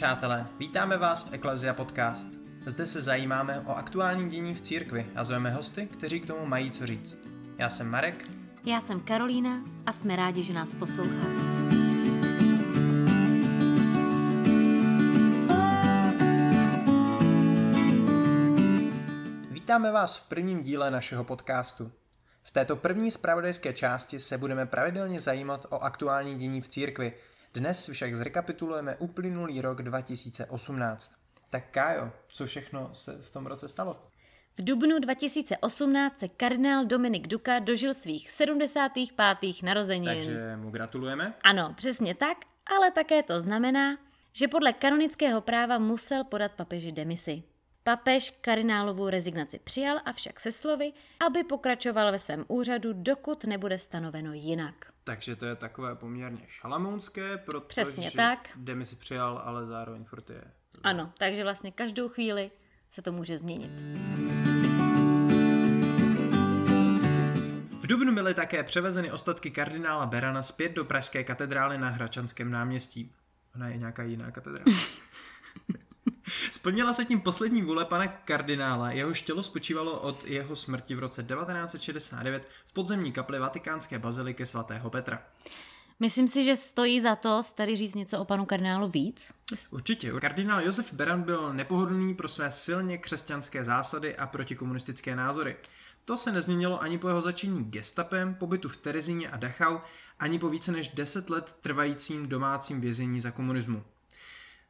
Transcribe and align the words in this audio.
přátelé, 0.00 0.46
vítáme 0.58 0.96
vás 0.96 1.28
v 1.28 1.34
Ecclesia 1.34 1.74
Podcast. 1.74 2.28
Zde 2.66 2.86
se 2.86 3.02
zajímáme 3.02 3.60
o 3.66 3.74
aktuální 3.74 4.28
dění 4.28 4.54
v 4.54 4.60
církvi 4.60 5.06
a 5.14 5.24
zveme 5.24 5.50
hosty, 5.50 5.86
kteří 5.86 6.20
k 6.20 6.26
tomu 6.26 6.46
mají 6.46 6.70
co 6.70 6.86
říct. 6.86 7.18
Já 7.58 7.68
jsem 7.68 7.90
Marek. 7.90 8.28
Já 8.64 8.80
jsem 8.80 9.00
Karolína 9.00 9.60
a 9.86 9.92
jsme 9.92 10.16
rádi, 10.16 10.42
že 10.42 10.52
nás 10.52 10.74
posloucháte. 10.74 11.26
Vítáme 19.50 19.92
vás 19.92 20.16
v 20.16 20.28
prvním 20.28 20.62
díle 20.62 20.90
našeho 20.90 21.24
podcastu. 21.24 21.92
V 22.42 22.50
této 22.50 22.76
první 22.76 23.10
spravodajské 23.10 23.72
části 23.72 24.20
se 24.20 24.38
budeme 24.38 24.66
pravidelně 24.66 25.20
zajímat 25.20 25.66
o 25.70 25.78
aktuální 25.78 26.38
dění 26.38 26.60
v 26.60 26.68
církvi. 26.68 27.12
Dnes 27.54 27.90
však 27.92 28.14
zrekapitulujeme 28.16 28.96
uplynulý 28.96 29.60
rok 29.60 29.82
2018. 29.82 31.14
Tak 31.50 31.64
Kájo, 31.70 32.12
co 32.28 32.46
všechno 32.46 32.90
se 32.92 33.18
v 33.22 33.30
tom 33.30 33.46
roce 33.46 33.68
stalo? 33.68 34.06
V 34.58 34.64
dubnu 34.64 34.98
2018 34.98 36.18
se 36.18 36.28
kardinál 36.28 36.84
Dominik 36.84 37.26
Duka 37.26 37.58
dožil 37.58 37.94
svých 37.94 38.30
75. 38.30 39.62
narozenin. 39.62 40.04
Takže 40.04 40.56
mu 40.56 40.70
gratulujeme. 40.70 41.34
Ano, 41.42 41.74
přesně 41.76 42.14
tak, 42.14 42.36
ale 42.76 42.90
také 42.90 43.22
to 43.22 43.40
znamená, 43.40 43.98
že 44.32 44.48
podle 44.48 44.72
kanonického 44.72 45.40
práva 45.40 45.78
musel 45.78 46.24
podat 46.24 46.52
papeži 46.52 46.92
demisi. 46.92 47.42
Papež 47.84 48.30
kardinálovou 48.40 49.08
rezignaci 49.08 49.58
přijal, 49.64 50.00
avšak 50.04 50.40
se 50.40 50.52
slovy, 50.52 50.92
aby 51.26 51.44
pokračoval 51.44 52.12
ve 52.12 52.18
svém 52.18 52.44
úřadu, 52.48 52.92
dokud 52.92 53.44
nebude 53.44 53.78
stanoveno 53.78 54.32
jinak. 54.32 54.74
Takže 55.10 55.36
to 55.36 55.46
je 55.46 55.56
takové 55.56 55.94
poměrně 55.94 56.40
šalamounské, 56.48 57.36
protože 57.36 57.66
Přesně 57.66 58.10
tak. 58.10 58.48
demisi 58.56 58.96
přijal, 58.96 59.42
ale 59.44 59.66
zároveň 59.66 60.04
furt 60.04 60.30
je. 60.30 60.44
Ano, 60.82 61.12
takže 61.18 61.42
vlastně 61.42 61.72
každou 61.72 62.08
chvíli 62.08 62.50
se 62.90 63.02
to 63.02 63.12
může 63.12 63.38
změnit. 63.38 63.70
V 67.80 67.86
Dubnu 67.86 68.14
byly 68.14 68.34
také 68.34 68.62
převezeny 68.64 69.12
ostatky 69.12 69.50
kardinála 69.50 70.06
Berana 70.06 70.42
zpět 70.42 70.72
do 70.72 70.84
Pražské 70.84 71.24
katedrály 71.24 71.78
na 71.78 71.88
Hračanském 71.88 72.50
náměstí. 72.50 73.12
Ona 73.54 73.68
je 73.68 73.76
nějaká 73.76 74.02
jiná 74.02 74.30
katedrála. 74.30 74.64
Splnila 76.60 76.94
se 76.94 77.04
tím 77.04 77.20
poslední 77.20 77.62
vůle 77.62 77.84
pana 77.84 78.06
kardinála, 78.08 78.90
jehož 78.90 79.22
tělo 79.22 79.42
spočívalo 79.42 80.00
od 80.00 80.24
jeho 80.24 80.56
smrti 80.56 80.94
v 80.94 80.98
roce 80.98 81.22
1969 81.22 82.48
v 82.66 82.72
podzemní 82.72 83.12
kapli 83.12 83.38
vatikánské 83.38 83.98
baziliky 83.98 84.46
svatého 84.46 84.90
Petra. 84.90 85.22
Myslím 86.00 86.28
si, 86.28 86.44
že 86.44 86.56
stojí 86.56 87.00
za 87.00 87.16
to 87.16 87.42
tady 87.54 87.76
říct 87.76 87.94
něco 87.94 88.18
o 88.18 88.24
panu 88.24 88.46
kardinálu 88.46 88.88
víc. 88.88 89.32
Určitě. 89.70 90.12
Kardinál 90.20 90.60
Josef 90.60 90.92
Beran 90.92 91.22
byl 91.22 91.52
nepohodlný 91.52 92.14
pro 92.14 92.28
své 92.28 92.50
silně 92.50 92.98
křesťanské 92.98 93.64
zásady 93.64 94.16
a 94.16 94.26
protikomunistické 94.26 95.16
názory. 95.16 95.56
To 96.04 96.16
se 96.16 96.32
nezměnilo 96.32 96.82
ani 96.82 96.98
po 96.98 97.08
jeho 97.08 97.22
začení 97.22 97.64
gestapem, 97.64 98.34
pobytu 98.34 98.68
v 98.68 98.76
Terezíně 98.76 99.30
a 99.30 99.36
Dachau, 99.36 99.78
ani 100.18 100.38
po 100.38 100.48
více 100.48 100.72
než 100.72 100.88
10 100.88 101.30
let 101.30 101.56
trvajícím 101.60 102.28
domácím 102.28 102.80
vězení 102.80 103.20
za 103.20 103.30
komunismu. 103.30 103.84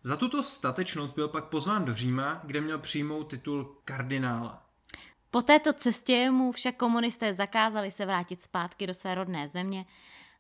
Za 0.03 0.17
tuto 0.17 0.43
statečnost 0.43 1.15
byl 1.15 1.29
pak 1.29 1.45
pozván 1.45 1.85
do 1.85 1.95
Říma, 1.95 2.41
kde 2.45 2.61
měl 2.61 2.79
přijmout 2.79 3.25
titul 3.25 3.77
kardinála. 3.85 4.67
Po 5.31 5.43
této 5.43 5.73
cestě 5.73 6.31
mu 6.31 6.53
však 6.53 6.77
komunisté 6.77 7.35
zakázali 7.35 7.91
se 7.91 8.07
vrátit 8.07 8.43
zpátky 8.43 8.87
do 8.87 8.95
své 8.95 9.15
rodné 9.15 9.49
země 9.49 9.87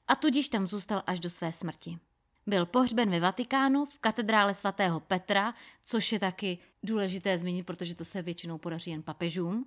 a 0.08 0.16
tudíž 0.16 0.48
tam 0.48 0.66
zůstal 0.66 1.02
až 1.06 1.20
do 1.20 1.30
své 1.30 1.52
smrti. 1.52 1.98
Byl 2.46 2.66
pohřben 2.66 3.10
ve 3.10 3.20
Vatikánu 3.20 3.84
v 3.84 3.98
katedrále 3.98 4.54
svatého 4.54 5.00
Petra, 5.00 5.54
což 5.82 6.12
je 6.12 6.18
taky 6.18 6.58
důležité 6.82 7.38
zmínit, 7.38 7.66
protože 7.66 7.94
to 7.94 8.04
se 8.04 8.22
většinou 8.22 8.58
podaří 8.58 8.90
jen 8.90 9.02
papežům. 9.02 9.66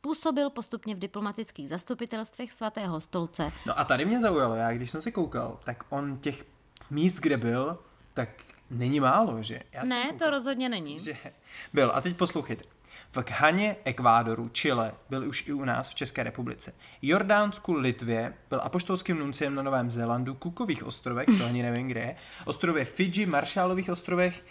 Působil 0.01 0.49
postupně 0.49 0.95
v 0.95 0.99
diplomatických 0.99 1.69
zastupitelstvech 1.69 2.51
svatého 2.51 3.01
stolce. 3.01 3.51
No 3.65 3.79
a 3.79 3.83
tady 3.83 4.05
mě 4.05 4.19
zaujalo, 4.19 4.55
já 4.55 4.73
když 4.73 4.91
jsem 4.91 5.01
se 5.01 5.11
koukal, 5.11 5.59
tak 5.65 5.83
on 5.89 6.17
těch 6.17 6.45
míst, 6.89 7.19
kde 7.19 7.37
byl, 7.37 7.79
tak 8.13 8.29
není 8.69 8.99
málo, 8.99 9.43
že? 9.43 9.59
Já 9.71 9.83
Ne, 9.83 10.01
koukal, 10.03 10.17
to 10.17 10.29
rozhodně 10.29 10.69
není. 10.69 10.99
Že 10.99 11.17
byl. 11.73 11.91
A 11.93 12.01
teď 12.01 12.17
poslouchejte. 12.17 12.63
V 13.11 13.23
Ghaně, 13.23 13.75
Ekvádoru, 13.83 14.49
Chile 14.49 14.93
byl 15.09 15.27
už 15.29 15.47
i 15.47 15.53
u 15.53 15.65
nás 15.65 15.89
v 15.89 15.95
České 15.95 16.23
republice. 16.23 16.73
Jordánsku, 17.01 17.73
Litvě 17.73 18.33
byl 18.49 18.59
apoštolským 18.63 19.19
nunciem 19.19 19.55
na 19.55 19.63
Novém 19.63 19.91
Zélandu, 19.91 20.35
Kukových 20.35 20.83
ostrovech, 20.83 21.25
to 21.39 21.45
ani 21.45 21.63
nevím 21.63 21.87
kde 21.87 21.99
je, 21.99 22.15
ostrově 22.45 22.85
Fidži, 22.85 23.25
Marshallových 23.25 23.89
ostrovech, 23.89 24.43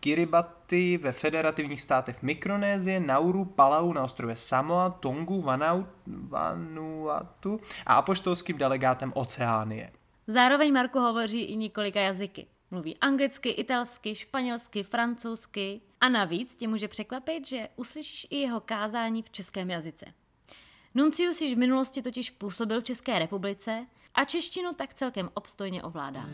Kiribati 0.00 0.98
ve 0.98 1.12
federativních 1.12 1.80
státech 1.80 2.22
Mikronézie, 2.22 3.00
Nauru, 3.00 3.44
Palau 3.44 3.92
na 3.92 4.02
ostrově 4.02 4.36
Samoa, 4.36 4.90
Tongu, 4.90 5.40
Vanau, 5.42 5.84
Vanuatu 6.06 7.60
a 7.86 7.94
apoštolským 7.94 8.58
delegátem 8.58 9.12
Oceánie. 9.14 9.90
Zároveň 10.26 10.72
Marku 10.72 10.98
hovoří 10.98 11.40
i 11.42 11.56
několika 11.56 12.00
jazyky. 12.00 12.46
Mluví 12.70 12.96
anglicky, 12.96 13.48
italsky, 13.48 14.14
španělsky, 14.14 14.82
francouzsky 14.82 15.80
a 16.00 16.08
navíc 16.08 16.56
tě 16.56 16.68
může 16.68 16.88
překvapit, 16.88 17.46
že 17.46 17.68
uslyšíš 17.76 18.26
i 18.30 18.36
jeho 18.36 18.60
kázání 18.60 19.22
v 19.22 19.30
českém 19.30 19.70
jazyce. 19.70 20.06
Nuncius 20.94 21.40
již 21.40 21.54
v 21.54 21.58
minulosti 21.58 22.02
totiž 22.02 22.30
působil 22.30 22.80
v 22.80 22.84
České 22.84 23.18
republice 23.18 23.86
a 24.14 24.24
češtinu 24.24 24.74
tak 24.74 24.94
celkem 24.94 25.30
obstojně 25.34 25.82
ovládá. 25.82 26.24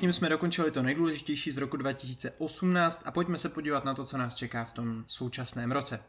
Tím 0.00 0.12
jsme 0.12 0.28
dokončili 0.28 0.70
to 0.70 0.82
nejdůležitější 0.82 1.50
z 1.50 1.56
roku 1.56 1.76
2018 1.76 3.02
a 3.06 3.10
pojďme 3.10 3.38
se 3.38 3.48
podívat 3.48 3.84
na 3.84 3.94
to, 3.94 4.04
co 4.04 4.18
nás 4.18 4.34
čeká 4.34 4.64
v 4.64 4.72
tom 4.72 5.04
současném 5.06 5.72
roce. 5.72 6.00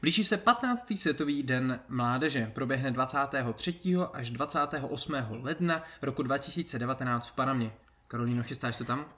Blíží 0.00 0.24
se 0.24 0.36
15. 0.36 0.92
světový 0.96 1.42
den 1.42 1.80
mládeže, 1.88 2.50
proběhne 2.54 2.90
23. 2.90 3.74
až 4.12 4.30
28. 4.30 5.14
ledna 5.30 5.82
roku 6.02 6.22
2019 6.22 7.28
v 7.28 7.34
Panamě. 7.34 7.72
Karolíno, 8.08 8.42
chystáš 8.42 8.76
se 8.76 8.84
tam? 8.84 9.06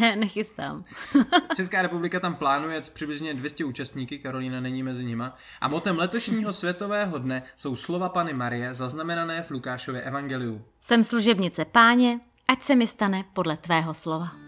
Ne, 0.00 0.16
nechystám. 0.16 0.84
Česká 1.56 1.82
republika 1.82 2.20
tam 2.20 2.34
plánuje 2.34 2.82
s 2.82 2.88
přibližně 2.88 3.34
200 3.34 3.64
účastníky, 3.64 4.18
Karolína 4.18 4.60
není 4.60 4.82
mezi 4.82 5.04
nima. 5.04 5.36
A 5.60 5.68
motem 5.68 5.98
letošního 5.98 6.52
světového 6.52 7.18
dne 7.18 7.42
jsou 7.56 7.76
slova 7.76 8.08
Pany 8.08 8.32
Marie 8.32 8.74
zaznamenané 8.74 9.42
v 9.42 9.50
Lukášově 9.50 10.02
evangeliu. 10.02 10.64
Jsem 10.80 11.04
služebnice 11.04 11.64
páně, 11.64 12.20
ať 12.48 12.62
se 12.62 12.74
mi 12.74 12.86
stane 12.86 13.24
podle 13.32 13.56
tvého 13.56 13.94
slova. 13.94 14.42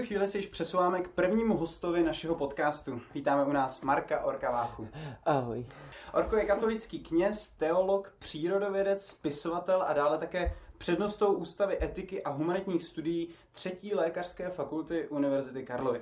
tuto 0.00 0.06
chvíli 0.06 0.26
se 0.26 0.38
již 0.38 0.46
přesouváme 0.46 1.00
k 1.00 1.08
prvnímu 1.08 1.56
hostovi 1.56 2.02
našeho 2.02 2.34
podcastu. 2.34 3.00
Vítáme 3.14 3.44
u 3.44 3.52
nás 3.52 3.80
Marka 3.80 4.24
Orkaváchu. 4.24 4.88
Ahoj. 5.24 5.66
Orko 6.12 6.36
je 6.36 6.44
katolický 6.44 7.00
kněz, 7.00 7.50
teolog, 7.50 8.14
přírodovědec, 8.18 9.06
spisovatel 9.06 9.82
a 9.82 9.92
dále 9.92 10.18
také 10.18 10.56
přednostou 10.78 11.32
Ústavy 11.32 11.78
etiky 11.82 12.22
a 12.22 12.30
humanitních 12.30 12.82
studií 12.82 13.28
třetí 13.52 13.94
lékařské 13.94 14.50
fakulty 14.50 15.08
Univerzity 15.08 15.62
Karlovy. 15.62 16.00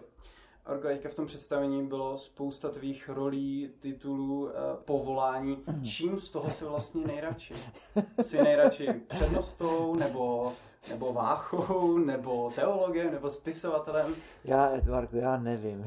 Teďka 0.76 1.09
v 1.09 1.15
tom 1.15 1.26
představení 1.26 1.87
bylo 1.87 2.19
spousta 2.19 2.69
tvých 2.69 3.09
rolí, 3.09 3.70
titulů, 3.81 4.50
eh, 4.50 4.53
povolání. 4.85 5.59
Mhm. 5.67 5.85
Čím 5.85 6.20
z 6.20 6.31
toho 6.31 6.50
si 6.50 6.65
vlastně 6.65 7.06
nejradši? 7.06 7.55
Jsi 8.20 8.43
nejradši 8.43 8.88
přednostou 9.09 9.94
nebo 9.94 10.53
nebo 10.88 11.12
váchou, 11.12 11.99
nebo 11.99 12.53
teologem, 12.55 13.12
nebo 13.12 13.31
spisovatelem? 13.31 14.15
Já, 14.44 14.70
Edvarku, 14.70 15.17
já 15.17 15.37
nevím. 15.37 15.85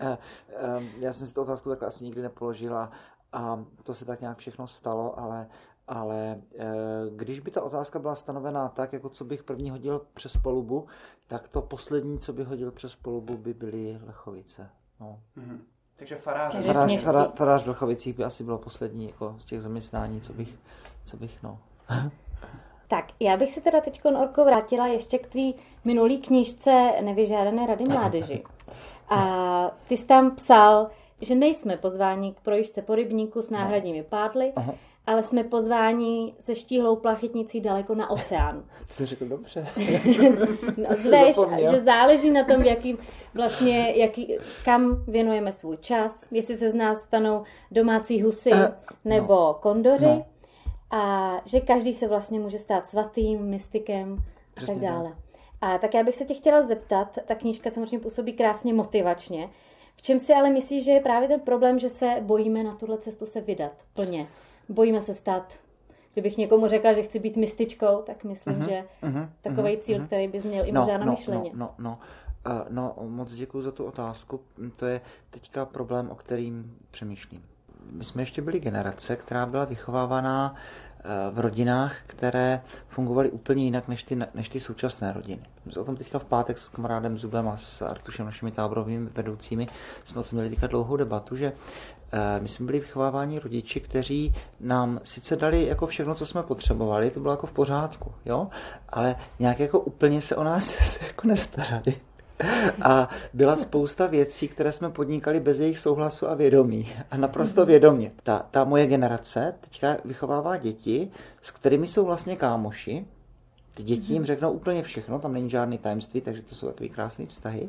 Eh, 0.00 0.18
eh, 0.48 0.82
já 0.98 1.12
jsem 1.12 1.26
si 1.26 1.34
tu 1.34 1.42
otázku 1.42 1.68
takhle 1.68 1.88
asi 1.88 2.04
nikdy 2.04 2.22
nepoložila 2.22 2.90
a 3.32 3.64
to 3.82 3.94
se 3.94 4.04
tak 4.04 4.20
nějak 4.20 4.38
všechno 4.38 4.66
stalo, 4.66 5.18
ale 5.18 5.46
ale 5.88 6.42
eh, 6.58 6.66
když 7.16 7.40
by 7.40 7.50
ta 7.50 7.62
otázka 7.62 7.98
byla 7.98 8.14
stanovená 8.14 8.68
tak, 8.68 8.92
jako 8.92 9.08
co 9.08 9.24
bych 9.24 9.42
první 9.42 9.70
hodil 9.70 10.06
přes 10.14 10.36
polubu, 10.36 10.86
tak 11.26 11.48
to 11.48 11.62
poslední, 11.62 12.18
co 12.18 12.32
bych 12.32 12.46
hodil 12.46 12.70
přes 12.70 12.94
polubu, 12.94 13.36
by 13.36 13.54
byly 13.54 13.98
Lechovice. 14.06 14.70
No. 15.00 15.20
Mm-hmm. 15.36 15.58
Takže 15.96 16.16
farář. 16.16 16.54
Farář, 16.66 17.02
farář, 17.02 17.30
farář 17.34 17.64
v 17.64 17.68
Lechovicích 17.68 18.16
by 18.16 18.24
asi 18.24 18.44
bylo 18.44 18.58
poslední 18.58 19.06
jako 19.06 19.36
z 19.38 19.44
těch 19.44 19.60
zaměstnání, 19.60 20.20
co 20.20 20.32
bych, 20.32 20.58
co 21.04 21.16
bych 21.16 21.42
no. 21.42 21.58
Tak, 22.88 23.04
já 23.20 23.36
bych 23.36 23.50
se 23.50 23.60
teda 23.60 23.80
teď, 23.80 24.04
Orko, 24.04 24.44
vrátila 24.44 24.86
ještě 24.86 25.18
k 25.18 25.26
tvý 25.26 25.54
minulý 25.84 26.18
knížce 26.18 26.92
Nevyžádané 27.00 27.66
rady 27.66 27.84
mládeži. 27.84 28.44
A 29.08 29.70
ty 29.88 29.96
jsi 29.96 30.06
tam 30.06 30.34
psal, 30.36 30.90
že 31.24 31.34
nejsme 31.34 31.76
pozváni 31.76 32.32
k 32.32 32.40
projížďce 32.40 32.82
po 32.82 32.94
rybníku 32.94 33.42
s 33.42 33.50
náhradními 33.50 34.02
pádly, 34.02 34.52
Aha. 34.56 34.74
ale 35.06 35.22
jsme 35.22 35.44
pozváni 35.44 36.34
se 36.38 36.54
štíhlou 36.54 36.96
plachetnicí 36.96 37.60
daleko 37.60 37.94
na 37.94 38.10
oceán. 38.10 38.64
To 38.86 38.94
jsi 38.94 39.06
řekl 39.06 39.28
dobře. 39.28 39.66
no, 40.76 40.88
zveš, 40.98 41.36
že 41.70 41.80
záleží 41.80 42.30
na 42.30 42.44
tom, 42.44 42.62
jakým, 42.62 42.98
vlastně, 43.34 43.92
jaký, 43.96 44.36
kam 44.64 45.04
věnujeme 45.08 45.52
svůj 45.52 45.76
čas, 45.76 46.26
jestli 46.30 46.56
se 46.56 46.70
z 46.70 46.74
nás 46.74 47.02
stanou 47.02 47.42
domácí 47.70 48.22
husy 48.22 48.52
uh, 48.52 48.58
nebo 49.04 49.34
no. 49.34 49.54
kondoři. 49.60 50.06
No 50.06 50.24
a 50.90 51.32
že 51.44 51.60
každý 51.60 51.92
se 51.92 52.08
vlastně 52.08 52.40
může 52.40 52.58
stát 52.58 52.88
svatým, 52.88 53.42
mystikem 53.42 54.18
a 54.62 54.66
tak 54.66 54.78
dále. 54.78 55.08
Tak. 55.08 55.18
A 55.60 55.78
tak 55.78 55.94
já 55.94 56.02
bych 56.02 56.16
se 56.16 56.24
tě 56.24 56.34
chtěla 56.34 56.62
zeptat, 56.62 57.18
ta 57.26 57.34
knížka 57.34 57.70
samozřejmě 57.70 57.98
působí 57.98 58.32
krásně 58.32 58.74
motivačně. 58.74 59.48
V 59.96 60.02
čem 60.02 60.18
si 60.18 60.34
ale 60.34 60.50
myslíš, 60.50 60.84
že 60.84 60.90
je 60.90 61.00
právě 61.00 61.28
ten 61.28 61.40
problém, 61.40 61.78
že 61.78 61.88
se 61.88 62.16
bojíme 62.20 62.62
na 62.62 62.74
tuhle 62.74 62.98
cestu 62.98 63.26
se 63.26 63.40
vydat 63.40 63.72
plně? 63.94 64.28
Bojíme 64.68 65.00
se 65.00 65.14
stát 65.14 65.52
Kdybych 66.14 66.38
někomu 66.38 66.68
řekla, 66.68 66.92
že 66.92 67.02
chci 67.02 67.18
být 67.18 67.36
mystičkou, 67.36 68.02
tak 68.06 68.24
myslím, 68.24 68.58
uh-huh, 68.58 68.68
že 68.68 68.84
uh-huh, 69.02 69.28
takový 69.40 69.76
uh-huh, 69.76 69.80
cíl, 69.80 69.98
uh-huh. 69.98 70.06
který 70.06 70.28
bys 70.28 70.44
měl 70.44 70.64
i 70.68 70.72
no, 70.72 70.80
možná 70.80 70.98
na 70.98 71.04
no, 71.04 71.12
myšleně. 71.12 71.50
No, 71.54 71.74
no, 71.78 71.90
no. 71.90 71.98
Uh, 72.46 72.62
no, 72.68 72.94
moc 73.08 73.34
děkuji 73.34 73.62
za 73.62 73.72
tu 73.72 73.84
otázku. 73.84 74.40
To 74.76 74.86
je 74.86 75.00
teďka 75.30 75.64
problém, 75.64 76.10
o 76.10 76.14
kterým 76.14 76.76
přemýšlím. 76.90 77.44
My 77.90 78.04
jsme 78.04 78.22
ještě 78.22 78.42
byli 78.42 78.60
generace, 78.60 79.16
která 79.16 79.46
byla 79.46 79.64
vychovávaná 79.64 80.54
v 81.30 81.38
rodinách, 81.38 81.96
které 82.06 82.62
fungovaly 82.88 83.30
úplně 83.30 83.64
jinak 83.64 83.88
než 83.88 84.02
ty, 84.02 84.16
než 84.34 84.48
ty 84.48 84.60
současné 84.60 85.12
rodiny. 85.12 85.42
My 85.66 85.72
jsme 85.72 85.82
o 85.82 85.84
tom 85.84 85.96
teďka 85.96 86.18
v 86.18 86.24
pátek 86.24 86.58
s 86.58 86.68
kamarádem 86.68 87.18
Zubem 87.18 87.48
a 87.48 87.56
s 87.56 87.82
Artušem, 87.82 88.26
našimi 88.26 88.50
táborovými 88.50 89.10
vedoucími, 89.14 89.68
jsme 90.04 90.20
o 90.20 90.24
tom 90.24 90.30
měli 90.32 90.50
teďka 90.50 90.66
dlouhou 90.66 90.96
debatu, 90.96 91.36
že 91.36 91.52
eh, 92.12 92.40
my 92.40 92.48
jsme 92.48 92.66
byli 92.66 92.80
vychováváni 92.80 93.38
rodiči, 93.38 93.80
kteří 93.80 94.34
nám 94.60 95.00
sice 95.04 95.36
dali 95.36 95.66
jako 95.66 95.86
všechno, 95.86 96.14
co 96.14 96.26
jsme 96.26 96.42
potřebovali, 96.42 97.10
to 97.10 97.20
bylo 97.20 97.32
jako 97.32 97.46
v 97.46 97.52
pořádku, 97.52 98.12
jo, 98.24 98.48
ale 98.88 99.16
nějak 99.38 99.60
jako 99.60 99.80
úplně 99.80 100.20
se 100.20 100.36
o 100.36 100.44
nás 100.44 101.00
jako 101.06 101.28
nestarali. 101.28 101.94
A 102.82 103.08
byla 103.32 103.56
spousta 103.56 104.06
věcí, 104.06 104.48
které 104.48 104.72
jsme 104.72 104.90
podnikali 104.90 105.40
bez 105.40 105.60
jejich 105.60 105.78
souhlasu 105.78 106.28
a 106.28 106.34
vědomí. 106.34 106.92
A 107.10 107.16
naprosto 107.16 107.66
vědomě. 107.66 108.12
Ta, 108.22 108.46
ta 108.50 108.64
moje 108.64 108.86
generace 108.86 109.54
teďka 109.60 109.96
vychovává 110.04 110.56
děti, 110.56 111.10
s 111.42 111.50
kterými 111.50 111.86
jsou 111.86 112.04
vlastně 112.04 112.36
kámoši. 112.36 113.06
Ty 113.74 113.82
děti 113.82 114.12
jim 114.12 114.24
řeknou 114.24 114.52
úplně 114.52 114.82
všechno, 114.82 115.18
tam 115.18 115.32
není 115.32 115.50
žádný 115.50 115.78
tajemství, 115.78 116.20
takže 116.20 116.42
to 116.42 116.54
jsou 116.54 116.66
takové 116.66 116.88
krásné 116.88 117.26
vztahy. 117.26 117.68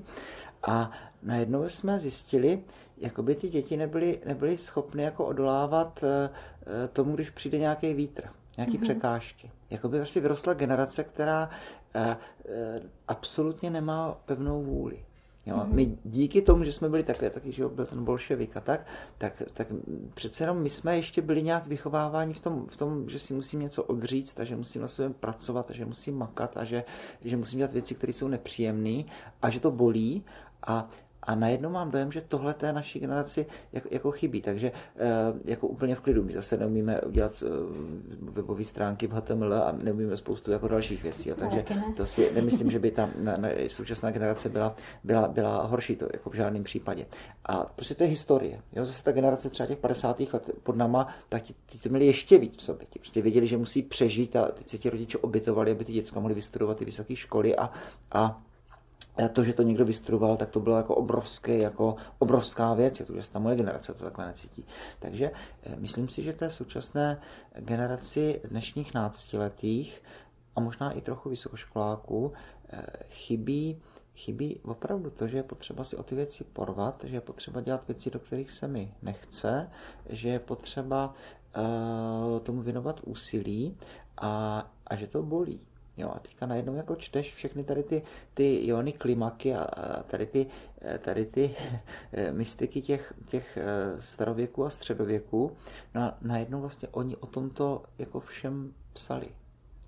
A 0.67 0.91
najednou 1.23 1.69
jsme 1.69 1.99
zjistili, 1.99 2.59
jakoby 2.97 3.35
ty 3.35 3.49
děti 3.49 3.77
nebyly, 3.77 4.19
nebyly 4.25 4.57
schopny 4.57 5.03
jako 5.03 5.25
odolávat 5.25 6.03
eh, 6.03 6.29
eh, 6.83 6.87
tomu, 6.87 7.15
když 7.15 7.29
přijde 7.29 7.57
nějaký 7.57 7.93
vítr, 7.93 8.23
nějaký 8.57 8.77
mm-hmm. 8.77 8.81
překážky. 8.81 9.51
Jakoby 9.69 9.97
vlastně 9.97 10.21
vyrostla 10.21 10.53
generace, 10.53 11.03
která 11.03 11.49
E, 11.95 12.17
absolutně 13.07 13.69
nemá 13.69 14.17
pevnou 14.25 14.63
vůli. 14.63 15.05
Jo, 15.45 15.55
mm-hmm. 15.55 15.73
My 15.73 15.97
díky 16.03 16.41
tomu, 16.41 16.63
že 16.63 16.71
jsme 16.71 16.89
byli 16.89 17.03
takové, 17.03 17.29
taky, 17.29 17.51
že 17.51 17.67
byl 17.67 17.85
ten 17.85 18.03
bolševik 18.03 18.57
a 18.57 18.61
tak, 18.61 18.87
tak, 19.17 19.43
tak 19.53 19.67
přece 20.13 20.43
jenom 20.43 20.57
my 20.57 20.69
jsme 20.69 20.95
ještě 20.95 21.21
byli 21.21 21.43
nějak 21.43 21.67
vychováváni 21.67 22.33
v 22.33 22.39
tom, 22.39 22.67
v 22.67 22.77
tom, 22.77 23.09
že 23.09 23.19
si 23.19 23.33
musím 23.33 23.59
něco 23.59 23.83
odříct 23.83 24.39
a 24.39 24.43
že 24.43 24.55
musím 24.55 24.81
na 24.81 24.87
sobě 24.87 25.09
pracovat 25.09 25.71
a 25.71 25.73
že 25.73 25.85
musím 25.85 26.17
makat 26.17 26.57
a 26.57 26.63
že, 26.63 26.83
že 27.21 27.37
musím 27.37 27.57
dělat 27.57 27.73
věci, 27.73 27.95
které 27.95 28.13
jsou 28.13 28.27
nepříjemné 28.27 29.03
a 29.41 29.49
že 29.49 29.59
to 29.59 29.71
bolí 29.71 30.23
a 30.67 30.89
a 31.25 31.35
najednou 31.35 31.69
mám 31.69 31.91
dojem, 31.91 32.11
že 32.11 32.21
tohle 32.21 32.53
té 32.53 32.73
naší 32.73 32.99
generaci 32.99 33.45
jako, 33.73 33.87
jako 33.91 34.11
chybí. 34.11 34.41
Takže 34.41 34.71
eh, 34.97 35.09
jako 35.45 35.67
úplně 35.67 35.95
v 35.95 36.01
klidu. 36.01 36.23
My 36.23 36.33
zase 36.33 36.57
neumíme 36.57 37.01
udělat 37.01 37.43
eh, 37.45 37.49
webové 38.31 38.65
stránky 38.65 39.07
v 39.07 39.11
HTML 39.11 39.53
a 39.53 39.71
neumíme 39.71 40.17
spoustu 40.17 40.51
jako 40.51 40.67
dalších 40.67 41.03
věcí. 41.03 41.29
Jo. 41.29 41.35
Takže 41.39 41.65
to 41.97 42.05
si 42.05 42.33
nemyslím, 42.33 42.71
že 42.71 42.79
by 42.79 42.91
ta 42.91 43.09
na, 43.19 43.37
na, 43.37 43.49
současná 43.67 44.11
generace 44.11 44.49
byla, 44.49 44.75
byla, 45.03 45.27
byla 45.27 45.63
horší 45.65 45.95
to 45.95 46.07
jako 46.13 46.29
v 46.29 46.33
žádném 46.33 46.63
případě. 46.63 47.05
A 47.45 47.65
prostě 47.75 47.95
to 47.95 48.03
je 48.03 48.09
historie. 48.09 48.61
Jo. 48.73 48.85
Zase 48.85 49.03
ta 49.03 49.11
generace 49.11 49.49
třeba 49.49 49.67
těch 49.67 49.77
50. 49.77 50.19
let 50.19 50.49
pod 50.63 50.75
náma, 50.75 51.07
tak 51.29 51.43
ti, 51.43 51.53
ti 51.65 51.79
to 51.79 51.89
měli 51.89 52.05
ještě 52.05 52.37
víc 52.37 52.57
v 52.57 52.61
sobě. 52.61 52.87
Ti 52.89 52.99
prostě 52.99 53.21
věděli, 53.21 53.47
že 53.47 53.57
musí 53.57 53.81
přežít 53.81 54.35
a 54.35 54.51
teď 54.51 54.69
se 54.69 54.77
ti 54.77 54.89
rodiče 54.89 55.17
obytovali, 55.17 55.71
aby 55.71 55.85
ty 55.85 55.93
děcka 55.93 56.19
mohly 56.19 56.35
vystudovat 56.35 56.77
ty 56.77 56.85
vysoké 56.85 57.15
školy 57.15 57.55
a, 57.55 57.69
a 58.11 58.41
to, 59.33 59.43
že 59.43 59.53
to 59.53 59.61
někdo 59.61 59.85
vystudoval, 59.85 60.37
tak 60.37 60.49
to 60.49 60.59
bylo 60.59 60.77
jako 60.77 60.95
obrovské, 60.95 61.57
jako 61.57 61.95
obrovská 62.19 62.73
věc, 62.73 62.99
je 62.99 63.05
to, 63.05 63.21
že 63.21 63.31
ta 63.31 63.39
moje 63.39 63.55
generace 63.55 63.93
to 63.93 64.03
takhle 64.03 64.25
necítí. 64.27 64.65
Takže 64.99 65.31
eh, 65.63 65.75
myslím 65.75 66.09
si, 66.09 66.23
že 66.23 66.33
té 66.33 66.49
současné 66.49 67.21
generaci 67.55 68.41
dnešních 68.49 68.93
náctiletých 68.93 70.03
a 70.55 70.59
možná 70.59 70.91
i 70.91 71.01
trochu 71.01 71.29
vysokoškoláků 71.29 72.33
eh, 72.69 72.81
chybí, 73.09 73.81
chybí 74.15 74.59
opravdu 74.63 75.09
to, 75.09 75.27
že 75.27 75.37
je 75.37 75.43
potřeba 75.43 75.83
si 75.83 75.97
o 75.97 76.03
ty 76.03 76.15
věci 76.15 76.43
porvat, 76.43 77.03
že 77.03 77.15
je 77.15 77.21
potřeba 77.21 77.61
dělat 77.61 77.87
věci, 77.87 78.11
do 78.11 78.19
kterých 78.19 78.51
se 78.51 78.67
mi 78.67 78.93
nechce, 79.01 79.69
že 80.09 80.29
je 80.29 80.39
potřeba 80.39 81.13
uh, 81.57 82.39
tomu 82.39 82.61
věnovat 82.61 83.01
úsilí 83.03 83.77
a, 84.17 84.63
a 84.87 84.95
že 84.95 85.07
to 85.07 85.23
bolí. 85.23 85.61
Jo, 85.97 86.11
a 86.15 86.19
teďka 86.19 86.45
najednou 86.45 86.75
jako 86.75 86.95
čteš 86.95 87.33
všechny 87.33 87.63
tady 87.63 87.83
ty, 87.83 88.01
ty 88.33 88.67
Jony 88.67 88.91
Klimaky 88.91 89.55
a 89.55 89.67
tady 90.03 90.25
ty, 90.25 90.47
tady 90.99 91.25
ty 91.25 91.55
mystiky 92.31 92.81
těch, 92.81 93.13
těch 93.25 93.57
eh, 93.57 94.01
starověků 94.01 94.65
a 94.65 94.69
středověků, 94.69 95.51
no 95.95 96.01
a 96.01 96.17
najednou 96.21 96.61
vlastně 96.61 96.87
oni 96.91 97.15
o 97.15 97.27
tomto 97.27 97.83
jako 97.97 98.19
všem 98.19 98.73
psali. 98.93 99.27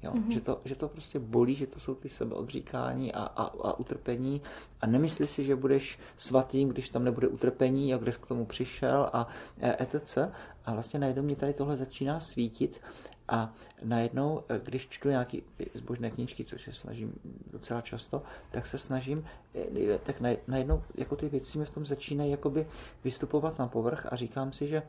Jo? 0.04 0.12
Mm-hmm. 0.12 0.30
Že, 0.34 0.42
to, 0.42 0.62
že 0.66 0.76
to 0.76 0.88
prostě 0.88 1.20
bolí, 1.20 1.56
že 1.56 1.68
to 1.68 1.80
jsou 1.80 1.96
ty 1.96 2.10
sebeodříkání 2.10 3.14
a, 3.14 3.24
a, 3.24 3.44
a 3.44 3.80
utrpení 3.80 4.42
a 4.82 4.88
nemyslí 4.88 5.28
si, 5.28 5.46
že 5.46 5.56
budeš 5.56 6.00
svatým, 6.18 6.70
když 6.70 6.90
tam 6.90 7.04
nebude 7.04 7.28
utrpení 7.28 7.94
a 7.94 7.98
kde 7.98 8.14
jsi 8.14 8.20
k 8.20 8.28
tomu 8.28 8.46
přišel 8.46 9.10
a 9.14 9.28
etc. 9.62 10.18
A 10.66 10.74
vlastně 10.74 11.00
najednou 11.00 11.24
mě 11.24 11.36
tady 11.36 11.54
tohle 11.54 11.78
začíná 11.78 12.20
svítit 12.20 12.82
a 13.28 13.54
najednou, 13.84 14.44
eh, 14.50 14.60
když 14.64 14.88
čtu 14.88 15.10
nějaké 15.10 15.38
zbožné 15.74 16.12
knížky, 16.12 16.46
což 16.46 16.62
se 16.62 16.74
snažím 16.74 17.14
docela 17.52 17.82
často, 17.82 18.24
tak 18.52 18.68
se 18.68 18.78
snažím, 18.78 19.26
eh, 19.56 20.00
tak 20.04 20.22
najednou 20.48 20.84
jako 20.96 21.16
ty 21.16 21.30
věci 21.30 21.58
mi 21.58 21.66
v 21.66 21.70
tom 21.70 21.86
začínají 21.86 22.32
jakoby 22.32 22.68
vystupovat 23.04 23.60
na 23.60 23.68
povrch 23.68 24.08
a 24.12 24.16
říkám 24.16 24.54
si, 24.54 24.68
že 24.68 24.84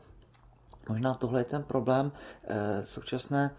možná 0.88 1.14
tohle 1.14 1.40
je 1.40 1.45
ten 1.45 1.62
problém 1.62 2.12
eh, 2.45 2.87
současné 2.87 3.50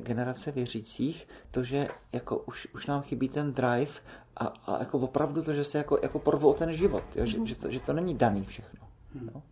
generace 0.00 0.52
věřících, 0.52 1.28
to, 1.50 1.64
že 1.64 1.88
jako 2.12 2.38
už, 2.38 2.68
už 2.74 2.86
nám 2.86 3.02
chybí 3.02 3.28
ten 3.28 3.52
drive 3.52 3.92
a, 4.36 4.46
a 4.46 4.78
jako 4.78 4.98
opravdu 4.98 5.42
to, 5.42 5.54
že 5.54 5.64
se 5.64 5.78
jako, 5.78 5.98
jako 6.02 6.18
porvou 6.18 6.54
ten 6.54 6.72
život, 6.72 7.04
jo? 7.14 7.26
Že, 7.26 7.38
mm. 7.38 7.46
že, 7.46 7.56
to, 7.56 7.70
že 7.70 7.80
to 7.80 7.92
není 7.92 8.14
daný 8.14 8.44
všechno. 8.44 8.88
No. 9.14 9.42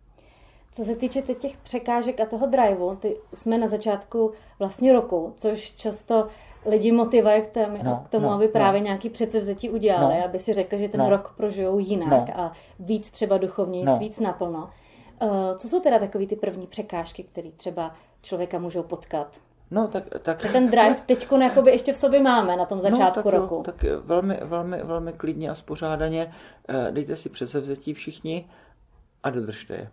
Co 0.73 0.83
se 0.83 0.95
týče 0.95 1.21
těch 1.21 1.57
překážek 1.57 2.19
a 2.19 2.25
toho 2.25 2.47
driveu, 2.47 2.95
ty 2.95 3.17
jsme 3.33 3.57
na 3.57 3.67
začátku 3.67 4.31
vlastně 4.59 4.93
roku, 4.93 5.33
což 5.35 5.71
často 5.71 6.27
lidi 6.65 6.91
motivuje 6.91 7.41
k, 7.41 7.47
tém, 7.47 7.79
no, 7.83 8.01
k 8.05 8.09
tomu, 8.09 8.25
no, 8.25 8.33
aby 8.33 8.47
právě 8.47 8.81
no. 8.81 8.85
nějaký 8.85 9.09
předsevzetí 9.09 9.69
udělali, 9.69 10.15
no, 10.19 10.25
aby 10.25 10.39
si 10.39 10.53
řekli, 10.53 10.79
že 10.79 10.89
ten 10.89 11.01
no, 11.01 11.09
rok 11.09 11.33
prožijou 11.37 11.79
jinak 11.79 12.27
no, 12.27 12.39
a 12.39 12.51
víc 12.79 13.11
třeba 13.11 13.37
duchovně, 13.37 13.85
no, 13.85 13.97
víc 13.97 14.19
naplno. 14.19 14.69
Uh, 15.21 15.29
co 15.57 15.67
jsou 15.67 15.79
teda 15.79 15.99
takové 15.99 16.25
ty 16.25 16.35
první 16.35 16.67
překážky, 16.67 17.23
které 17.23 17.51
třeba 17.51 17.95
člověka 18.21 18.59
můžou 18.59 18.83
potkat? 18.83 19.41
No, 19.71 19.87
tak, 19.87 20.03
tak... 20.21 20.51
ten 20.51 20.69
drive 20.69 20.95
teď 21.05 21.27
ještě 21.65 21.93
v 21.93 21.97
sobě 21.97 22.21
máme 22.21 22.55
na 22.55 22.65
tom 22.65 22.77
no, 22.77 22.81
začátku 22.81 23.19
no, 23.19 23.23
tak 23.23 23.33
roku. 23.33 23.55
Jo, 23.55 23.63
tak 23.63 23.83
velmi, 24.03 24.39
velmi, 24.41 24.77
velmi 24.83 25.13
klidně 25.13 25.49
a 25.49 25.55
spořádaně 25.55 26.33
eh, 26.69 26.91
dejte 26.91 27.15
si 27.15 27.29
předsevzetí 27.29 27.93
všichni 27.93 28.49
a 29.23 29.29
dodržte 29.29 29.73
je. 29.73 29.89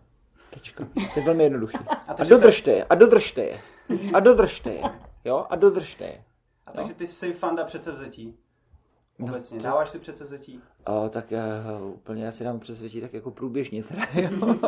Tečka. 0.51 0.89
To 1.15 1.21
je 1.21 1.27
velmi 1.27 1.45
jednoduchý. 1.45 1.79
A, 1.89 1.95
a 1.95 2.25
dodržte 2.25 2.71
je, 2.71 2.85
a 2.85 2.95
dodržte 2.95 3.43
je. 3.43 3.61
A 4.15 4.21
dodržte 4.21 4.71
je. 4.71 4.83
Jo, 5.25 5.47
a 5.51 5.57
dodržte 5.57 6.05
je. 6.05 6.25
A 6.67 6.73
takže 6.73 6.95
ty 6.95 7.07
jsi 7.07 7.33
fanda 7.33 7.65
předsevzetí? 7.65 8.39
Obecně. 9.21 9.57
No, 9.57 9.63
to... 9.63 9.69
Dáváš 9.69 9.91
si 9.91 9.99
předsevzetí? 9.99 10.61
O, 10.87 11.09
tak 11.09 11.31
já, 11.31 11.45
úplně 11.95 12.25
já 12.25 12.33
si 12.33 12.45
dám 12.45 12.61
předsevzetí 12.61 13.01
tak 13.01 13.15
jako 13.15 13.31
průběžně 13.31 13.85
teda, 13.85 14.07
jo. 14.15 14.59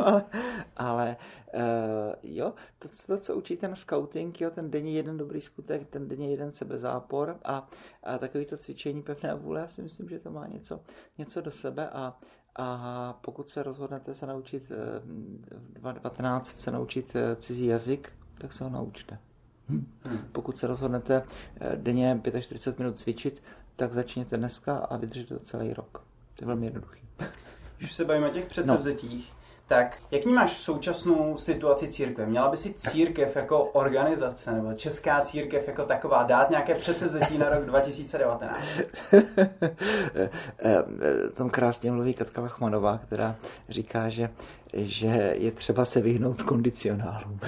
ale, 0.77 1.17
uh, 1.55 2.15
jo, 2.23 2.53
to, 2.79 2.89
to, 3.07 3.19
co 3.19 3.37
učí 3.37 3.57
ten 3.57 3.77
scouting, 3.77 4.41
jo, 4.41 4.51
ten 4.51 4.71
denní 4.71 4.95
jeden 4.95 5.19
dobrý 5.19 5.41
skutek, 5.41 5.89
ten 5.89 6.09
denní 6.09 6.31
jeden 6.31 6.53
sebezápor 6.53 7.37
a, 7.45 7.69
a 8.03 8.19
takový 8.19 8.47
to 8.47 8.57
cvičení 8.57 9.03
pevné 9.03 9.35
vůle, 9.35 9.61
já 9.61 9.67
si 9.67 9.83
myslím, 9.83 10.09
že 10.09 10.19
to 10.19 10.31
má 10.31 10.47
něco, 10.47 10.81
něco 11.19 11.41
do 11.41 11.51
sebe 11.51 11.89
a 11.89 12.19
a 12.57 13.19
pokud 13.21 13.51
se 13.51 13.63
rozhodnete 13.63 14.15
se 14.15 14.27
naučit 14.27 14.71
eh, 14.71 15.01
v 15.81 15.93
19 15.93 16.61
se 16.61 16.71
naučit 16.71 17.17
eh, 17.17 17.37
cizí 17.37 17.67
jazyk, 17.67 18.13
tak 18.39 18.53
se 18.53 18.65
ho 18.65 18.71
naučte. 18.71 19.19
Hm. 19.69 19.87
Pokud 20.33 20.59
se 20.59 20.67
rozhodnete 20.67 21.23
eh, 21.61 21.77
denně 21.77 22.21
45 22.41 22.79
minut 22.79 22.99
cvičit, 22.99 23.43
tak 23.77 23.93
začněte 23.93 24.37
dneska 24.37 24.77
a 24.79 24.97
vydržte 24.97 25.35
to 25.35 25.45
celý 25.45 25.75
rok. 25.75 26.05
To 26.37 26.45
je 26.45 26.47
velmi 26.47 26.67
jednoduchý. 26.67 27.01
Když 27.79 27.93
se 27.93 28.05
bavíme 28.05 28.29
o 28.29 28.33
těch 28.33 28.47
předsevzetích, 28.47 29.33
no 29.33 29.40
tak 29.71 29.97
jak 30.11 30.25
vnímáš 30.25 30.59
současnou 30.59 31.37
situaci 31.37 31.89
církve? 31.89 32.27
Měla 32.27 32.51
by 32.51 32.57
si 32.57 32.75
církev 32.75 33.37
jako 33.37 33.65
organizace 33.65 34.53
nebo 34.53 34.73
česká 34.75 35.21
církev 35.21 35.69
jako 35.69 35.85
taková 35.85 36.23
dát 36.23 36.51
nějaké 36.51 36.75
předsevzetí 36.75 37.39
na 37.39 37.49
rok 37.49 37.65
2019? 37.65 38.61
Tam 41.35 41.51
krásně 41.51 41.93
mluví 41.93 42.15
Katka 42.15 42.41
Lachmanová, 42.41 42.99
která 42.99 43.37
říká, 43.69 44.09
že 44.09 44.31
že 44.73 45.35
je 45.39 45.51
třeba 45.53 45.85
se 45.85 46.01
vyhnout 46.01 46.43
kondicionálům. 46.43 47.41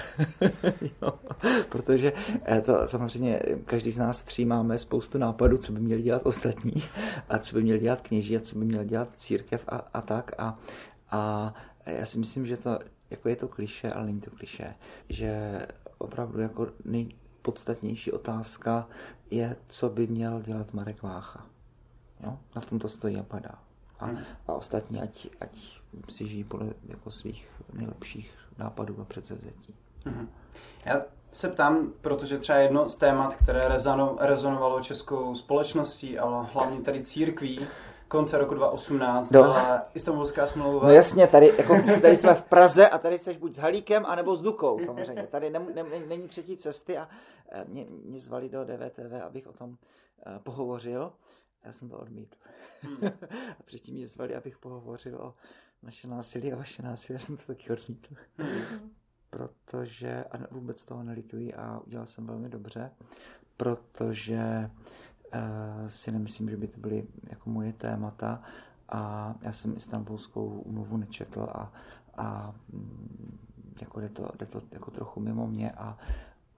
jo, 1.03 1.13
protože 1.69 2.13
eh, 2.45 2.61
to 2.61 2.89
samozřejmě 2.89 3.41
každý 3.65 3.91
z 3.91 3.99
nás 3.99 4.23
tří 4.23 4.45
máme 4.45 4.79
spoustu 4.79 5.19
nápadů, 5.19 5.59
co 5.59 5.73
by 5.73 5.81
měli 5.81 6.03
dělat 6.03 6.23
ostatní 6.25 6.83
a 7.29 7.39
co 7.39 7.55
by 7.55 7.63
měli 7.63 7.79
dělat 7.79 8.01
kněží 8.01 8.37
a 8.37 8.41
co 8.41 8.59
by 8.59 8.65
měl 8.65 8.85
dělat 8.85 9.09
církev 9.15 9.65
a, 9.69 9.77
a 9.95 10.01
tak. 10.01 10.33
A, 10.39 10.59
a 11.13 11.55
já 11.87 12.07
si 12.07 12.19
myslím, 12.19 12.47
že 12.47 12.57
to 12.57 12.79
jako 13.11 13.29
je 13.29 13.37
to 13.37 13.49
kliše, 13.49 13.93
ale 13.93 14.07
není 14.07 14.21
to 14.21 14.31
kliše, 14.31 14.75
že 15.09 15.67
opravdu 15.99 16.41
jako 16.41 16.69
nejpodstatnější 16.85 18.13
otázka 18.13 18.89
je, 19.31 19.57
co 19.69 19.89
by 19.89 20.07
měl 20.07 20.41
dělat 20.41 20.75
Marek 20.75 21.03
Vácha. 21.03 21.47
Jo? 22.23 22.39
Na 22.57 22.63
tom 22.63 22.79
to 22.79 22.89
stojí 22.89 23.17
a 23.17 23.23
padá. 23.23 23.59
A, 23.99 24.07
hmm. 24.07 24.19
a 24.47 24.53
ostatní, 24.53 25.01
ať, 25.01 25.29
ať 25.41 25.81
si 26.09 26.29
žijí 26.29 26.45
podle 26.45 26.67
jako 26.85 27.11
svých 27.11 27.51
nejlepších 27.73 28.35
nápadů 28.59 29.01
a 29.01 29.05
předsevzetí. 29.05 29.75
Hmm. 30.07 30.29
Já 30.87 31.03
se 31.33 31.49
ptám, 31.49 31.93
protože 32.01 32.39
třeba 32.39 32.59
jedno 32.59 32.89
z 32.89 32.97
témat, 32.97 33.35
které 33.35 33.69
rezonovalo 34.19 34.81
českou 34.81 35.35
společností, 35.35 36.19
ale 36.19 36.47
hlavně 36.53 36.81
tady 36.81 37.05
církví, 37.05 37.61
konce 38.13 38.39
roku 38.39 38.55
2018 38.55 39.31
no. 39.31 39.43
byla 39.43 39.87
Istanbulská 39.95 40.47
smlouva. 40.47 40.87
No 40.87 40.93
jasně, 40.95 41.27
tady, 41.27 41.47
jako, 41.59 41.77
tady 42.03 42.17
jsme 42.17 42.35
v 42.35 42.43
Praze 42.43 42.89
a 42.89 42.99
tady 42.99 43.19
jsi 43.19 43.35
buď 43.35 43.55
s 43.55 43.59
Halíkem, 43.59 44.07
anebo 44.07 44.37
s 44.37 44.43
Dukou 44.43 44.85
samozřejmě. 44.85 45.23
Tady 45.23 45.51
ne, 45.51 45.59
ne, 45.75 45.85
není 46.09 46.29
třetí 46.29 46.57
cesty 46.57 46.99
a 46.99 47.09
eh, 47.49 47.65
mě, 47.69 47.87
mě 48.05 48.21
zvali 48.21 48.49
do 48.49 48.65
DVTV, 48.65 49.13
abych 49.27 49.47
o 49.47 49.53
tom 49.53 49.71
uh, 49.71 49.77
pohovořil. 50.43 51.13
Já 51.65 51.73
jsem 51.73 51.89
to 51.89 51.99
odmítl. 51.99 52.37
Hmm. 52.81 52.99
a 53.61 53.63
předtím 53.65 53.95
mě 53.95 54.07
zvali, 54.07 54.35
abych 54.35 54.59
pohovořil 54.59 55.17
o 55.17 55.35
naše 55.83 56.09
násilí 56.09 56.53
a 56.53 56.57
vaše 56.57 56.83
násilí. 56.83 57.15
Já 57.15 57.27
jsem 57.27 57.37
to 57.37 57.43
taky 57.47 57.73
odmítl. 57.73 58.15
Hmm. 58.39 58.91
protože, 59.31 60.25
a 60.25 60.39
vůbec 60.51 60.85
toho 60.85 61.03
nelituji 61.03 61.55
a 61.55 61.81
udělal 61.87 62.07
jsem 62.07 62.27
velmi 62.27 62.49
dobře, 62.49 62.91
protože 63.57 64.71
Eh, 64.71 64.71
si 65.87 66.13
nemyslím, 66.13 66.51
že 66.51 66.57
by 66.57 66.67
to 66.67 66.81
byly 66.81 67.05
jako 67.31 67.51
moje 67.51 67.73
témata 67.73 68.43
a 68.89 69.35
já 69.43 69.53
jsem 69.53 69.77
istanbulskou 69.77 70.47
umluvu 70.47 70.97
nečetl 70.97 71.49
a, 71.53 71.73
a 72.17 72.55
mm, 72.73 73.39
jako 73.81 74.01
jde 74.01 74.09
to, 74.09 74.29
jde 74.39 74.47
to 74.47 74.63
jako 74.73 74.91
trochu 74.91 75.21
mimo 75.21 75.47
mě 75.47 75.71
a, 75.71 75.99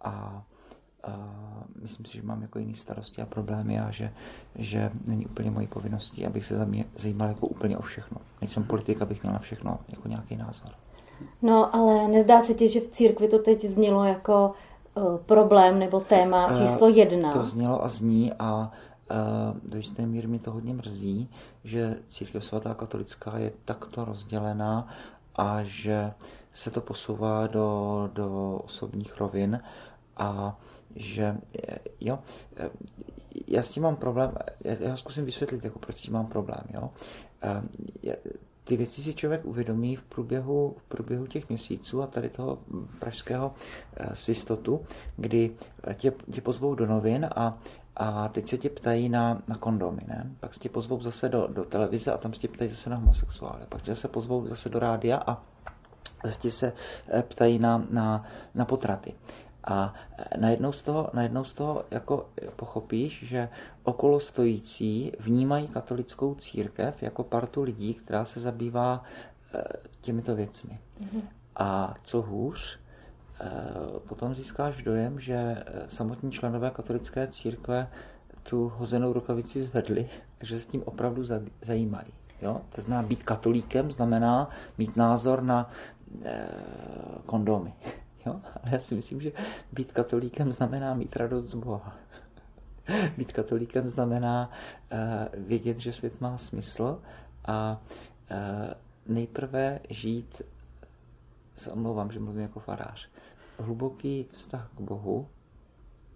a 0.00 0.44
a 1.06 1.18
myslím 1.82 2.06
si, 2.06 2.16
že 2.16 2.22
mám 2.22 2.42
jako 2.42 2.58
jiný 2.58 2.74
starosti 2.74 3.22
a 3.22 3.26
problémy 3.26 3.80
a 3.80 3.90
že, 3.90 4.12
že 4.54 4.90
není 5.04 5.26
úplně 5.26 5.50
mojí 5.50 5.66
povinností, 5.66 6.26
abych 6.26 6.44
se 6.44 6.68
zajímal 6.96 7.28
jako 7.28 7.46
úplně 7.46 7.78
o 7.78 7.82
všechno. 7.82 8.18
Nejsem 8.40 8.64
politik, 8.64 9.02
abych 9.02 9.22
měl 9.22 9.32
na 9.32 9.38
všechno 9.38 9.78
jako 9.88 10.08
nějaký 10.08 10.36
názor. 10.36 10.70
No, 11.42 11.74
ale 11.74 12.08
nezdá 12.08 12.40
se 12.40 12.54
ti, 12.54 12.68
že 12.68 12.80
v 12.80 12.88
církvi 12.88 13.28
to 13.28 13.38
teď 13.38 13.64
znělo 13.64 14.04
jako 14.04 14.54
Eh, 14.54 14.73
problém 15.26 15.78
nebo 15.78 16.00
téma 16.00 16.48
eh, 16.50 16.56
číslo 16.56 16.88
jedna. 16.88 17.32
To 17.32 17.44
znělo 17.44 17.84
a 17.84 17.88
zní 17.88 18.32
a 18.38 18.72
eh, 19.10 19.14
do 19.68 19.76
jisté 19.76 20.06
míry 20.06 20.26
mi 20.26 20.38
to 20.38 20.50
hodně 20.50 20.74
mrzí, 20.74 21.30
že 21.64 21.98
církev 22.08 22.44
svatá 22.44 22.74
katolická 22.74 23.38
je 23.38 23.52
takto 23.64 24.04
rozdělená 24.04 24.88
a 25.36 25.58
že 25.62 26.12
se 26.52 26.70
to 26.70 26.80
posouvá 26.80 27.46
do, 27.46 28.10
do 28.12 28.60
osobních 28.64 29.20
rovin 29.20 29.60
a 30.16 30.58
že 30.96 31.36
jo, 32.00 32.18
já 33.46 33.62
s 33.62 33.68
tím 33.68 33.82
mám 33.82 33.96
problém, 33.96 34.32
já, 34.64 34.74
já 34.80 34.96
zkusím 34.96 35.24
vysvětlit, 35.24 35.64
jako 35.64 35.78
proč 35.78 35.98
s 35.98 36.02
tím 36.02 36.14
mám 36.14 36.26
problém, 36.26 36.62
jo 36.74 36.90
ty 38.64 38.76
věci 38.76 39.02
si 39.02 39.14
člověk 39.14 39.44
uvědomí 39.44 39.96
v 39.96 40.02
průběhu, 40.02 40.76
v 40.78 40.82
průběhu 40.82 41.26
těch 41.26 41.48
měsíců 41.48 42.02
a 42.02 42.06
tady 42.06 42.28
toho 42.28 42.58
pražského 42.98 43.54
eh, 43.96 44.16
svistotu, 44.16 44.80
kdy 45.16 45.50
tě, 45.94 46.12
tě 46.32 46.40
pozvou 46.40 46.74
do 46.74 46.86
novin 46.86 47.28
a 47.36 47.58
a 47.96 48.28
teď 48.28 48.48
se 48.48 48.58
tě 48.58 48.70
ptají 48.70 49.08
na, 49.08 49.42
na 49.48 49.56
kondomy, 49.56 50.02
ne? 50.06 50.30
Pak 50.40 50.54
se 50.54 50.60
tě 50.60 50.68
pozvou 50.68 51.02
zase 51.02 51.28
do, 51.28 51.46
do 51.46 51.64
televize 51.64 52.12
a 52.12 52.16
tam 52.16 52.34
se 52.34 52.40
tě 52.40 52.48
ptají 52.48 52.70
zase 52.70 52.90
na 52.90 52.96
homosexuály. 52.96 53.62
Pak 53.68 53.82
tě 53.82 53.96
se 53.96 54.08
pozvou 54.08 54.46
zase 54.46 54.68
do 54.68 54.78
rádia 54.78 55.22
a 55.26 55.42
zase 56.24 56.50
se 56.50 56.72
eh, 57.08 57.22
ptají 57.22 57.58
na, 57.58 57.86
na, 57.90 58.24
na 58.54 58.64
potraty. 58.64 59.14
A 59.66 59.94
najednou 60.36 60.72
z 60.72 60.82
toho, 60.82 61.10
najednou 61.12 61.44
z 61.44 61.54
toho 61.54 61.84
jako 61.90 62.28
pochopíš, 62.56 63.24
že 63.26 63.48
okolo 63.82 64.20
stojící 64.20 65.12
vnímají 65.18 65.68
katolickou 65.68 66.34
církev 66.34 67.02
jako 67.02 67.24
partu 67.24 67.62
lidí, 67.62 67.94
která 67.94 68.24
se 68.24 68.40
zabývá 68.40 69.04
eh, 69.54 69.62
těmito 70.00 70.34
věcmi. 70.34 70.78
Mm-hmm. 71.00 71.22
A 71.56 71.94
co 72.02 72.22
hůř, 72.22 72.78
eh, 73.40 73.50
potom 74.08 74.34
získáš 74.34 74.82
dojem, 74.82 75.20
že 75.20 75.34
eh, 75.34 75.64
samotní 75.88 76.32
členové 76.32 76.70
katolické 76.70 77.26
církve 77.26 77.88
tu 78.42 78.72
hozenou 78.76 79.12
rukavici 79.12 79.62
zvedli, 79.62 80.08
že 80.40 80.56
se 80.56 80.62
s 80.62 80.66
tím 80.66 80.82
opravdu 80.84 81.24
zajímají. 81.62 82.12
Jo? 82.42 82.60
To 82.74 82.80
znamená, 82.80 83.08
být 83.08 83.22
katolíkem 83.22 83.92
znamená 83.92 84.50
mít 84.78 84.96
názor 84.96 85.42
na 85.42 85.70
eh, 86.24 86.48
kondomy. 87.26 87.72
Jo? 88.26 88.40
Ale 88.62 88.72
já 88.72 88.80
si 88.80 88.94
myslím, 88.94 89.20
že 89.20 89.32
být 89.72 89.92
katolíkem 89.92 90.52
znamená 90.52 90.94
mít 90.94 91.16
radost 91.16 91.46
z 91.50 91.54
Boha. 91.54 91.96
být 93.16 93.32
katolíkem 93.32 93.88
znamená 93.88 94.50
uh, 94.92 95.46
vědět, 95.46 95.78
že 95.78 95.92
svět 95.92 96.20
má 96.20 96.38
smysl 96.38 97.02
a 97.44 97.82
uh, 98.30 98.36
nejprve 99.06 99.80
žít, 99.90 100.42
se 101.56 101.72
omlouvám, 101.72 102.10
že 102.10 102.20
mluvím 102.20 102.42
jako 102.42 102.60
farář, 102.60 103.08
hluboký 103.58 104.26
vztah 104.32 104.70
k 104.76 104.80
Bohu 104.80 105.28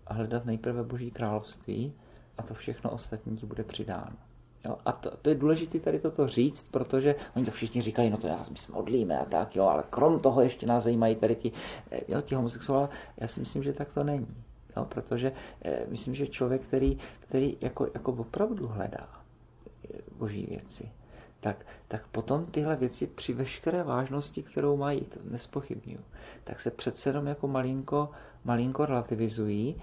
a 0.06 0.14
hledat 0.14 0.44
nejprve 0.44 0.84
Boží 0.84 1.10
království 1.10 1.94
a 2.38 2.42
to 2.42 2.54
všechno 2.54 2.90
ostatní 2.90 3.36
ti 3.36 3.46
bude 3.46 3.64
přidáno. 3.64 4.27
Jo, 4.64 4.76
a 4.84 4.92
to, 4.92 5.16
to 5.16 5.28
je 5.28 5.34
důležité 5.34 5.80
tady 5.80 5.98
toto 5.98 6.28
říct, 6.28 6.66
protože 6.70 7.14
oni 7.36 7.44
to 7.44 7.50
všichni 7.50 7.82
říkají, 7.82 8.10
no 8.10 8.16
to 8.16 8.26
já, 8.26 8.44
my 8.50 8.56
se 8.58 8.72
modlíme 8.72 9.18
a 9.18 9.24
tak, 9.24 9.56
jo, 9.56 9.64
ale 9.64 9.84
krom 9.90 10.20
toho 10.20 10.40
ještě 10.40 10.66
nás 10.66 10.84
zajímají 10.84 11.16
tady 11.16 11.34
ti, 11.36 11.52
jo, 12.08 12.20
ti 12.20 12.34
homosexuálové. 12.34 12.88
Já 13.16 13.28
si 13.28 13.40
myslím, 13.40 13.62
že 13.62 13.72
tak 13.72 13.92
to 13.92 14.04
není. 14.04 14.36
Jo? 14.76 14.84
Protože 14.84 15.32
eh, 15.62 15.86
myslím, 15.88 16.14
že 16.14 16.26
člověk, 16.26 16.62
který, 16.62 16.98
který 17.18 17.56
jako, 17.60 17.88
jako 17.94 18.12
opravdu 18.12 18.66
hledá 18.66 19.08
eh, 19.94 19.98
boží 20.18 20.46
věci, 20.46 20.90
tak, 21.40 21.66
tak 21.88 22.06
potom 22.06 22.46
tyhle 22.46 22.76
věci 22.76 23.06
při 23.06 23.32
veškeré 23.32 23.82
vážnosti, 23.82 24.42
kterou 24.42 24.76
mají, 24.76 25.00
to 25.00 25.20
nespochybnuju, 25.30 26.00
tak 26.44 26.60
se 26.60 26.70
přece 26.70 27.08
jenom 27.08 27.26
jako 27.26 27.48
malinko, 27.48 28.10
malinko 28.44 28.86
relativizují 28.86 29.74
uh, 29.74 29.82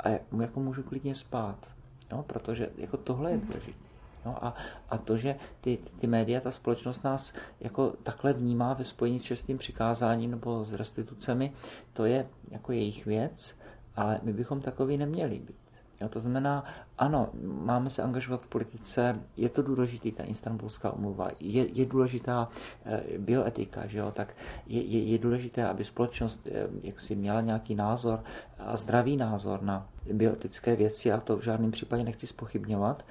a 0.00 0.08
jako 0.40 0.60
můžu 0.60 0.82
klidně 0.82 1.14
spát. 1.14 1.77
Jo? 2.12 2.22
Protože 2.22 2.68
jako 2.76 2.96
tohle 2.96 3.30
je 3.30 3.38
důležité. 3.38 3.88
No 4.26 4.44
a, 4.44 4.54
a 4.90 4.98
to, 4.98 5.16
že 5.16 5.36
ty, 5.60 5.78
ty 6.00 6.06
média, 6.06 6.40
ta 6.40 6.50
společnost 6.50 7.04
nás 7.04 7.32
jako 7.60 7.92
takhle 8.02 8.32
vnímá 8.32 8.74
ve 8.74 8.84
spojení 8.84 9.20
s 9.20 9.24
šestým 9.24 9.58
přikázáním 9.58 10.30
nebo 10.30 10.64
s 10.64 10.72
restitucemi, 10.72 11.52
to 11.92 12.04
je 12.04 12.28
jako 12.50 12.72
jejich 12.72 13.06
věc, 13.06 13.56
ale 13.96 14.20
my 14.22 14.32
bychom 14.32 14.60
takový 14.60 14.96
neměli 14.96 15.38
být. 15.38 15.67
Jo, 16.00 16.08
to 16.08 16.20
znamená, 16.20 16.64
ano, 16.98 17.30
máme 17.42 17.90
se 17.90 18.02
angažovat 18.02 18.44
v 18.44 18.46
politice, 18.46 19.20
je 19.36 19.48
to 19.48 19.62
důležitý, 19.62 20.12
ta 20.12 20.24
Istanbulská 20.24 20.90
umluva, 20.90 21.30
je, 21.40 21.66
je 21.72 21.86
důležitá 21.86 22.48
e, 22.84 23.18
bioetika, 23.18 23.86
že 23.86 23.98
jo, 23.98 24.10
tak 24.10 24.34
je, 24.66 24.82
je, 24.82 25.02
je 25.04 25.18
důležité, 25.18 25.68
aby 25.68 25.84
společnost 25.84 26.46
e, 26.46 26.68
jak 26.82 27.00
si 27.00 27.16
měla 27.16 27.40
nějaký 27.40 27.74
názor 27.74 28.24
a 28.58 28.76
zdravý 28.76 29.16
názor 29.16 29.62
na 29.62 29.88
bioetické 30.12 30.76
věci, 30.76 31.12
a 31.12 31.20
to 31.20 31.36
v 31.36 31.44
žádném 31.44 31.70
případě 31.70 32.04
nechci 32.04 32.26
spochybňovat, 32.26 33.04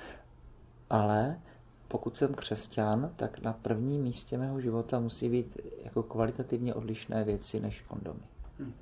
ale 0.89 1.39
pokud 1.87 2.15
jsem 2.15 2.33
křesťan, 2.33 3.11
tak 3.15 3.39
na 3.39 3.53
prvním 3.53 4.01
místě 4.01 4.37
mého 4.37 4.61
života 4.61 4.99
musí 4.99 5.29
být 5.29 5.57
jako 5.83 6.03
kvalitativně 6.03 6.73
odlišné 6.73 7.23
věci 7.23 7.59
než 7.59 7.81
kondomy. 7.81 8.23
Hmm. 8.59 8.73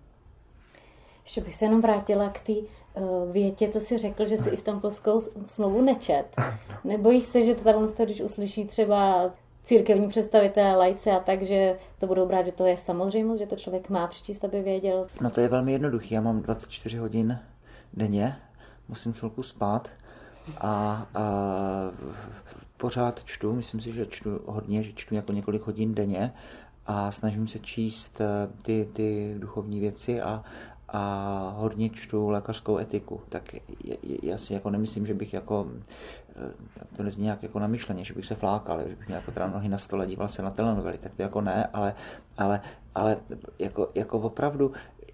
Ještě 1.25 1.41
bych 1.41 1.55
se 1.55 1.65
jenom 1.65 1.81
vrátila 1.81 2.29
k 2.29 2.39
té 2.39 2.53
uh, 2.53 3.31
větě, 3.31 3.69
co 3.69 3.79
jsi 3.79 3.97
řekl, 3.97 4.25
že 4.25 4.37
si 4.37 4.49
istanbulskou 4.49 5.21
smlouvu 5.47 5.81
nečet. 5.81 6.25
Nebojíš 6.83 7.23
se, 7.23 7.41
že 7.41 7.55
to 7.55 7.63
tady, 7.63 8.05
když 8.05 8.21
uslyší 8.21 8.65
třeba 8.65 9.31
církevní 9.63 10.07
představitelé, 10.07 10.75
lajce 10.75 11.11
a 11.11 11.19
tak, 11.19 11.41
že 11.41 11.77
to 11.99 12.07
budou 12.07 12.25
brát, 12.25 12.45
že 12.45 12.51
to 12.51 12.65
je 12.65 12.77
samozřejmost, 12.77 13.39
že 13.39 13.47
to 13.47 13.55
člověk 13.55 13.89
má 13.89 14.07
přečíst, 14.07 14.45
aby 14.45 14.61
věděl? 14.61 15.07
No 15.21 15.29
to 15.29 15.41
je 15.41 15.47
velmi 15.47 15.71
jednoduché. 15.71 16.15
Já 16.15 16.21
mám 16.21 16.41
24 16.41 16.97
hodin 16.97 17.39
denně, 17.93 18.35
musím 18.87 19.13
chvilku 19.13 19.43
spát 19.43 19.89
a, 20.57 20.71
a 21.15 21.23
pořád 22.77 23.23
čtu, 23.25 23.53
myslím 23.53 23.81
si, 23.81 23.93
že 23.93 24.05
čtu 24.05 24.41
hodně, 24.45 24.83
že 24.83 24.93
čtu 24.93 25.15
jako 25.15 25.31
několik 25.31 25.61
hodin 25.61 25.95
denně 25.95 26.33
a 26.85 27.11
snažím 27.11 27.47
se 27.47 27.59
číst 27.59 28.21
eh, 28.21 28.25
ty, 28.61 28.89
ty 28.93 29.35
duchovní 29.39 29.79
věci 29.79 30.21
a, 30.21 30.43
a 30.89 31.53
hodně 31.57 31.89
čtu 31.89 32.29
lékařskou 32.29 32.77
etiku, 32.77 33.21
tak 33.29 33.55
já 34.23 34.37
si 34.37 34.53
jako 34.53 34.69
nemyslím, 34.69 35.05
že 35.05 35.13
bych 35.13 35.33
jako, 35.33 35.67
eh, 36.35 36.95
to 36.97 37.03
nezní 37.03 37.23
nějak 37.23 37.43
jako 37.43 37.59
namyšleně, 37.59 38.05
že 38.05 38.13
bych 38.13 38.25
se 38.25 38.35
flákal, 38.35 38.79
že 38.79 38.95
bych 38.95 39.07
měl 39.07 39.19
jako 39.19 39.31
teda 39.31 39.47
nohy 39.47 39.69
na 39.69 39.77
stole, 39.77 40.07
díval 40.07 40.27
se 40.27 40.41
na 40.41 40.51
telenovely, 40.51 40.97
tak 40.97 41.15
to 41.15 41.21
jako 41.21 41.41
ne, 41.41 41.65
ale, 41.73 41.93
ale, 42.37 42.61
ale 42.95 43.17
jako, 43.59 43.89
jako 43.95 44.19
opravdu, 44.19 44.71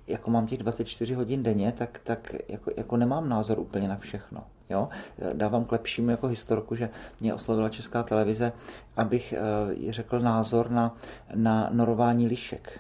jako 0.07 0.31
mám 0.31 0.47
těch 0.47 0.59
24 0.59 1.13
hodin 1.13 1.43
denně, 1.43 1.71
tak, 1.71 1.99
tak 2.03 2.35
jako, 2.47 2.71
jako 2.77 2.97
nemám 2.97 3.29
názor 3.29 3.59
úplně 3.59 3.87
na 3.87 3.97
všechno. 3.97 4.43
Jo? 4.71 4.89
Dávám 5.33 5.65
k 5.65 5.71
lepšímu 5.71 6.09
jako 6.09 6.27
historku, 6.27 6.75
že 6.75 6.89
mě 7.21 7.33
oslovila 7.33 7.69
česká 7.69 8.03
televize, 8.03 8.51
abych 8.97 9.33
uh, 9.77 9.91
řekl 9.91 10.19
názor 10.19 10.71
na, 10.71 10.95
na 11.35 11.69
norování 11.71 12.27
lišek. 12.27 12.79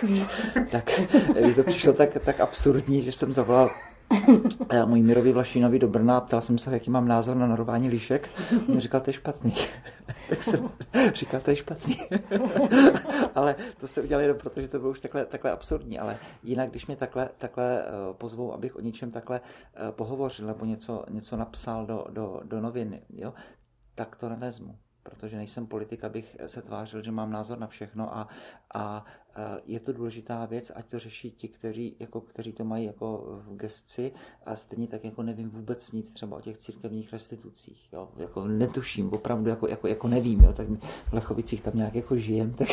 tak 0.70 0.90
to 1.56 1.62
přišlo 1.62 1.92
tak, 1.92 2.10
tak 2.24 2.40
absurdní, 2.40 3.02
že 3.02 3.12
jsem 3.12 3.32
zavolal 3.32 3.70
můj 4.84 5.02
Mirovi 5.02 5.32
Vlašinovi 5.32 5.78
do 5.78 5.88
Brna 5.88 6.16
a 6.16 6.20
ptal 6.20 6.40
jsem 6.40 6.58
se, 6.58 6.72
jaký 6.72 6.90
mám 6.90 7.08
názor 7.08 7.36
na 7.36 7.46
norování 7.46 7.88
lišek. 7.88 8.28
On 8.68 8.78
říkal, 8.80 9.00
to 9.00 9.10
je 9.10 9.14
špatný. 9.14 9.54
tak 10.28 10.42
jsem 10.42 10.68
říkal, 11.14 11.40
to 11.40 11.50
je 11.50 11.56
špatný. 11.56 12.00
ale 13.34 13.56
to 13.80 13.88
se 13.88 14.02
udělali 14.02 14.24
jenom 14.24 14.38
proto, 14.38 14.60
že 14.60 14.68
to 14.68 14.78
bylo 14.78 14.90
už 14.90 15.00
takhle, 15.00 15.26
takhle 15.26 15.50
absurdní. 15.50 15.98
Ale 15.98 16.18
jinak, 16.42 16.70
když 16.70 16.86
mě 16.86 16.96
takhle, 16.96 17.28
takhle 17.38 17.82
eh, 17.82 17.90
pozvou, 18.12 18.52
abych 18.52 18.76
o 18.76 18.80
něčem 18.80 19.10
takhle 19.10 19.40
eh, 19.40 19.92
pohovořil 19.92 20.46
nebo 20.46 20.64
něco, 20.64 21.04
něco 21.10 21.36
napsal 21.36 21.86
do, 21.86 22.06
do, 22.10 22.40
do 22.44 22.60
novin, 22.60 23.00
jo, 23.08 23.34
tak 23.94 24.16
to 24.16 24.28
nevezmu 24.28 24.76
protože 25.02 25.36
nejsem 25.36 25.66
politik, 25.66 26.04
abych 26.04 26.36
se 26.46 26.62
tvářil, 26.62 27.02
že 27.02 27.10
mám 27.10 27.32
názor 27.32 27.58
na 27.58 27.66
všechno 27.66 28.16
a, 28.16 28.28
a 28.74 29.04
je 29.66 29.80
to 29.80 29.92
důležitá 29.92 30.44
věc, 30.44 30.72
ať 30.74 30.86
to 30.86 30.98
řeší 30.98 31.30
ti, 31.30 31.48
kteří, 31.48 31.96
jako, 32.00 32.20
kteří 32.20 32.52
to 32.52 32.64
mají 32.64 32.84
jako 32.84 33.40
v 33.48 33.56
gestci 33.56 34.12
a 34.46 34.56
stejně 34.56 34.86
tak 34.86 35.04
jako 35.04 35.22
nevím 35.22 35.50
vůbec 35.50 35.92
nic 35.92 36.12
třeba 36.12 36.36
o 36.36 36.40
těch 36.40 36.58
církevních 36.58 37.12
restitucích. 37.12 37.88
Jo? 37.92 38.08
Jako 38.16 38.46
netuším, 38.48 39.12
opravdu 39.12 39.50
jako, 39.50 39.68
jako, 39.68 39.88
jako 39.88 40.08
nevím, 40.08 40.40
jo? 40.40 40.52
tak 40.52 40.68
v 41.08 41.12
Lechovicích 41.12 41.60
tam 41.62 41.76
nějak 41.76 41.94
jako 41.94 42.16
žijem, 42.16 42.54
tak 42.58 42.68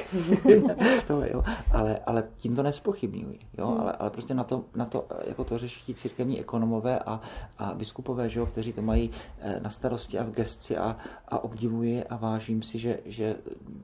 tohle, 1.07 1.29
jo? 1.31 1.43
Ale, 1.71 1.99
ale 2.05 2.29
tím 2.37 2.55
to 2.55 2.63
nespochybňuji, 2.63 3.39
jo? 3.57 3.67
Hmm. 3.67 3.81
Ale, 3.81 3.91
ale 3.91 4.09
prostě 4.09 4.33
na 4.33 4.43
to, 4.43 4.65
na 4.75 4.85
to, 4.85 5.07
jako 5.27 5.43
to 5.43 5.57
řeší 5.57 5.85
ti 5.85 5.93
církevní 5.93 6.39
ekonomové 6.39 6.99
a, 6.99 7.21
a 7.57 7.73
biskupové, 7.73 8.29
že 8.29 8.39
jo? 8.39 8.45
kteří 8.45 8.73
to 8.73 8.81
mají 8.81 9.11
eh, 9.39 9.59
na 9.59 9.69
starosti 9.69 10.19
a 10.19 10.23
v 10.23 10.31
gestci 10.31 10.77
a, 10.77 10.97
a 11.27 11.39
obdivuji 11.39 12.03
a 12.03 12.15
vážím 12.15 12.61
si, 12.61 12.79
že, 12.79 12.99
že 13.05 13.35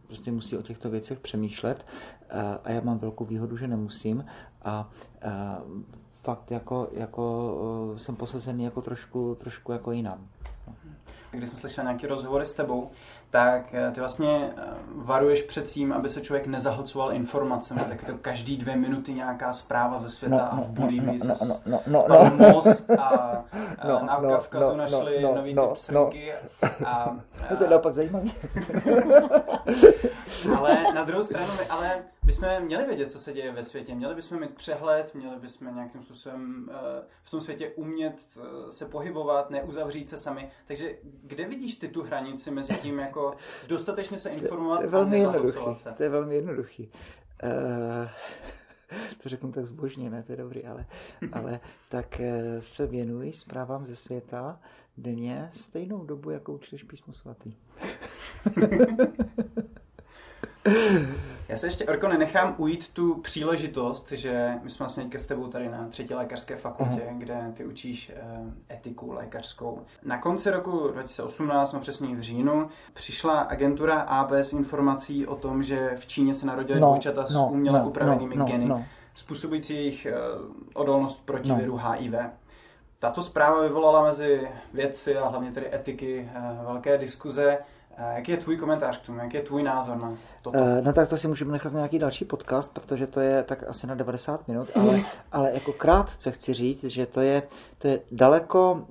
prostě 0.07 0.31
musí 0.31 0.57
o 0.57 0.61
těchto 0.61 0.89
věcech 0.89 1.19
přemýšlet 1.19 1.85
a 2.63 2.71
já 2.71 2.81
mám 2.81 2.97
velkou 2.97 3.25
výhodu, 3.25 3.57
že 3.57 3.67
nemusím 3.67 4.25
a, 4.61 4.71
a 4.71 4.89
fakt 6.23 6.51
jako, 6.51 6.89
jako 6.91 7.53
jsem 7.97 8.15
posazený 8.15 8.63
jako 8.63 8.81
trošku, 8.81 9.35
trošku 9.39 9.71
jako 9.71 9.91
jinam. 9.91 10.27
Když 11.31 11.49
jsem 11.49 11.59
slyšel 11.59 11.83
nějaké 11.83 12.07
rozhovory 12.07 12.45
s 12.45 12.53
tebou, 12.53 12.91
tak 13.33 13.73
eh, 13.73 13.91
ty 13.91 13.99
vlastně 13.99 14.53
eh, 14.57 14.61
varuješ 14.95 15.41
před 15.41 15.65
tím, 15.65 15.93
aby 15.93 16.09
se 16.09 16.21
člověk 16.21 16.47
nezahlcoval 16.47 17.13
informacemi, 17.13 17.81
tak 17.89 18.05
to 18.05 18.17
každý 18.17 18.57
dvě 18.57 18.75
minuty 18.75 19.13
nějaká 19.13 19.53
zpráva 19.53 19.97
ze 19.97 20.09
světa 20.09 20.35
no, 20.35 20.53
a 20.53 20.61
v 20.61 20.71
Bolívii 20.71 21.19
no, 21.27 21.35
se 21.35 21.45
no, 21.69 21.79
no, 21.87 22.05
no, 22.07 22.31
no, 22.37 22.49
most 22.49 22.89
a 22.89 23.43
no, 23.87 24.05
na 24.05 24.19
no, 24.19 24.29
Kavkazu 24.29 24.69
no, 24.69 24.77
našli 24.77 25.21
no, 25.21 25.35
nový 25.35 25.53
no, 25.53 25.67
typ 25.67 25.77
srnky. 25.77 26.33
No. 26.61 26.87
A, 26.87 27.17
a, 27.49 27.55
to 27.57 27.63
je 27.63 27.69
naopak 27.69 27.93
zajímavé. 27.93 28.29
ale 30.57 30.83
na 30.95 31.03
druhou 31.03 31.23
stranu, 31.23 31.47
ale 31.69 32.03
bychom 32.23 32.49
měli 32.59 32.85
vědět, 32.85 33.11
co 33.11 33.19
se 33.19 33.33
děje 33.33 33.51
ve 33.51 33.63
světě, 33.63 33.95
měli 33.95 34.15
bychom 34.15 34.39
mít 34.39 34.55
přehled, 34.55 35.15
měli 35.15 35.35
bychom 35.39 35.75
nějakým 35.75 36.03
způsobem 36.03 36.69
eh, 36.71 37.03
v 37.23 37.31
tom 37.31 37.41
světě 37.41 37.71
umět 37.75 38.27
se 38.69 38.85
pohybovat, 38.85 39.49
neuzavřít 39.49 40.09
se 40.09 40.17
sami. 40.17 40.49
Takže 40.67 40.95
kde 41.23 41.45
vidíš 41.45 41.75
ty 41.75 41.87
tu 41.87 42.03
hranici 42.03 42.51
mezi 42.51 42.73
tím, 42.73 42.99
jako 42.99 43.22
dostatečně 43.67 44.19
se 44.19 44.29
informovat 44.29 44.75
to, 44.75 44.81
to 44.81 44.85
je 44.85 44.89
velmi 44.89 45.19
jednoduchý. 45.19 45.77
Se. 45.77 45.91
To 45.97 46.03
je 46.03 46.09
velmi 46.09 46.35
jednoduchý. 46.35 46.91
Uh, 47.43 48.09
to 49.23 49.29
řeknu 49.29 49.51
tak 49.51 49.65
zbožně, 49.65 50.09
ne, 50.09 50.23
to 50.23 50.31
je 50.31 50.37
dobrý, 50.37 50.65
ale, 50.65 50.85
ale 51.31 51.59
tak 51.89 52.19
uh, 52.19 52.59
se 52.59 52.87
věnuji 52.87 53.31
zprávám 53.31 53.85
ze 53.85 53.95
světa 53.95 54.59
denně 54.97 55.49
stejnou 55.51 56.05
dobu, 56.05 56.29
jako 56.29 56.53
učíš 56.53 56.83
písmo 56.83 57.13
svatý. 57.13 57.55
Já 61.49 61.57
se 61.57 61.67
ještě, 61.67 61.85
Orko, 61.85 62.07
nenechám 62.07 62.55
ujít 62.57 62.89
tu 62.89 63.15
příležitost, 63.15 64.11
že 64.11 64.53
my 64.63 64.69
jsme 64.69 64.83
vlastně 64.83 65.09
s 65.17 65.25
tebou 65.25 65.47
tady 65.47 65.69
na 65.69 65.87
třetí 65.89 66.13
lékařské 66.13 66.55
fakultě, 66.55 67.01
uh-huh. 67.01 67.17
kde 67.17 67.51
ty 67.53 67.65
učíš 67.65 68.11
eh, 68.15 68.73
etiku 68.73 69.11
lékařskou. 69.11 69.81
Na 70.03 70.17
konci 70.17 70.51
roku 70.51 70.87
2018, 70.87 71.73
no 71.73 71.79
přesně 71.79 72.15
v 72.15 72.21
říjnu, 72.21 72.69
přišla 72.93 73.39
agentura 73.39 73.99
AB 73.99 74.31
s 74.31 74.53
informací 74.53 75.27
o 75.27 75.35
tom, 75.35 75.63
že 75.63 75.91
v 75.95 76.05
Číně 76.05 76.33
se 76.33 76.45
narodili 76.45 76.79
no, 76.79 76.87
dvojčata 76.87 77.21
no, 77.21 77.27
s 77.27 77.51
uměle 77.51 77.79
no, 77.79 77.87
upravenými 77.87 78.35
no, 78.35 78.45
geny, 78.45 78.65
no. 78.65 78.85
způsobující 79.15 79.73
jejich 79.73 80.05
eh, 80.05 80.13
odolnost 80.73 81.25
proti 81.25 81.49
no. 81.49 81.55
viru 81.55 81.77
HIV. 81.77 82.13
Tato 82.99 83.23
zpráva 83.23 83.61
vyvolala 83.61 84.03
mezi 84.03 84.47
vědci 84.73 85.17
a 85.17 85.27
hlavně 85.27 85.51
tedy 85.51 85.75
etiky 85.75 86.31
eh, 86.35 86.63
velké 86.63 86.97
diskuze. 86.97 87.57
Jaký 87.97 88.31
je 88.31 88.37
tvůj 88.37 88.57
komentář 88.57 89.01
k 89.01 89.05
tomu? 89.05 89.19
Jaký 89.19 89.37
je 89.37 89.43
tvůj 89.43 89.63
názor 89.63 89.97
na 89.97 90.17
toto? 90.41 90.57
Uh, 90.57 90.65
no 90.81 90.93
tak 90.93 91.09
to 91.09 91.17
si 91.17 91.27
můžeme 91.27 91.51
nechat 91.51 91.73
nějaký 91.73 91.99
další 91.99 92.25
podcast, 92.25 92.73
protože 92.73 93.07
to 93.07 93.19
je 93.19 93.43
tak 93.43 93.63
asi 93.67 93.87
na 93.87 93.95
90 93.95 94.47
minut, 94.47 94.69
ale, 94.75 95.01
ale 95.31 95.51
jako 95.53 95.73
krátce 95.73 96.31
chci 96.31 96.53
říct, 96.53 96.83
že 96.83 97.05
to 97.05 97.21
je, 97.21 97.43
to 97.77 97.87
je 97.87 97.99
daleko 98.11 98.87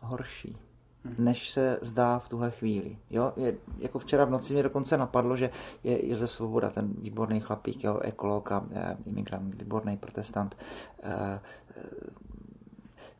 horší, 0.00 0.56
hmm. 1.04 1.14
než 1.18 1.50
se 1.50 1.78
zdá 1.82 2.18
v 2.18 2.28
tuhle 2.28 2.50
chvíli. 2.50 2.96
Jo? 3.10 3.32
Je, 3.36 3.54
jako 3.78 3.98
včera 3.98 4.24
v 4.24 4.30
noci 4.30 4.52
mě 4.52 4.62
dokonce 4.62 4.96
napadlo, 4.96 5.36
že 5.36 5.50
je 5.84 6.10
Josef 6.10 6.30
Svoboda, 6.32 6.70
ten 6.70 6.88
výborný 6.98 7.40
chlapík, 7.40 7.84
jo, 7.84 8.00
ekolog 8.02 8.52
a 8.52 8.64
eh, 8.72 8.96
imigrant, 9.06 9.54
výborný 9.54 9.96
protestant, 9.96 10.56
eh, 11.02 11.40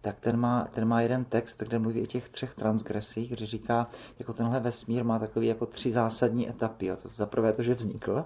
tak 0.08 0.20
ten 0.20 0.36
má, 0.36 0.64
ten 0.64 0.88
má 0.88 1.00
jeden 1.00 1.24
text, 1.24 1.62
kde 1.62 1.78
mluví 1.78 2.02
o 2.02 2.06
těch 2.06 2.28
třech 2.28 2.54
transgresích, 2.54 3.30
kde 3.30 3.46
říká, 3.46 3.86
jako 4.18 4.32
tenhle 4.32 4.60
vesmír 4.60 5.04
má 5.04 5.18
takový 5.18 5.46
jako 5.46 5.66
tři 5.66 5.92
zásadní 5.92 6.48
etapy. 6.48 6.86
Jo. 6.86 6.96
To 6.96 7.08
za 7.08 7.26
prvé 7.26 7.52
to, 7.52 7.62
že 7.62 7.74
vznikl, 7.74 8.24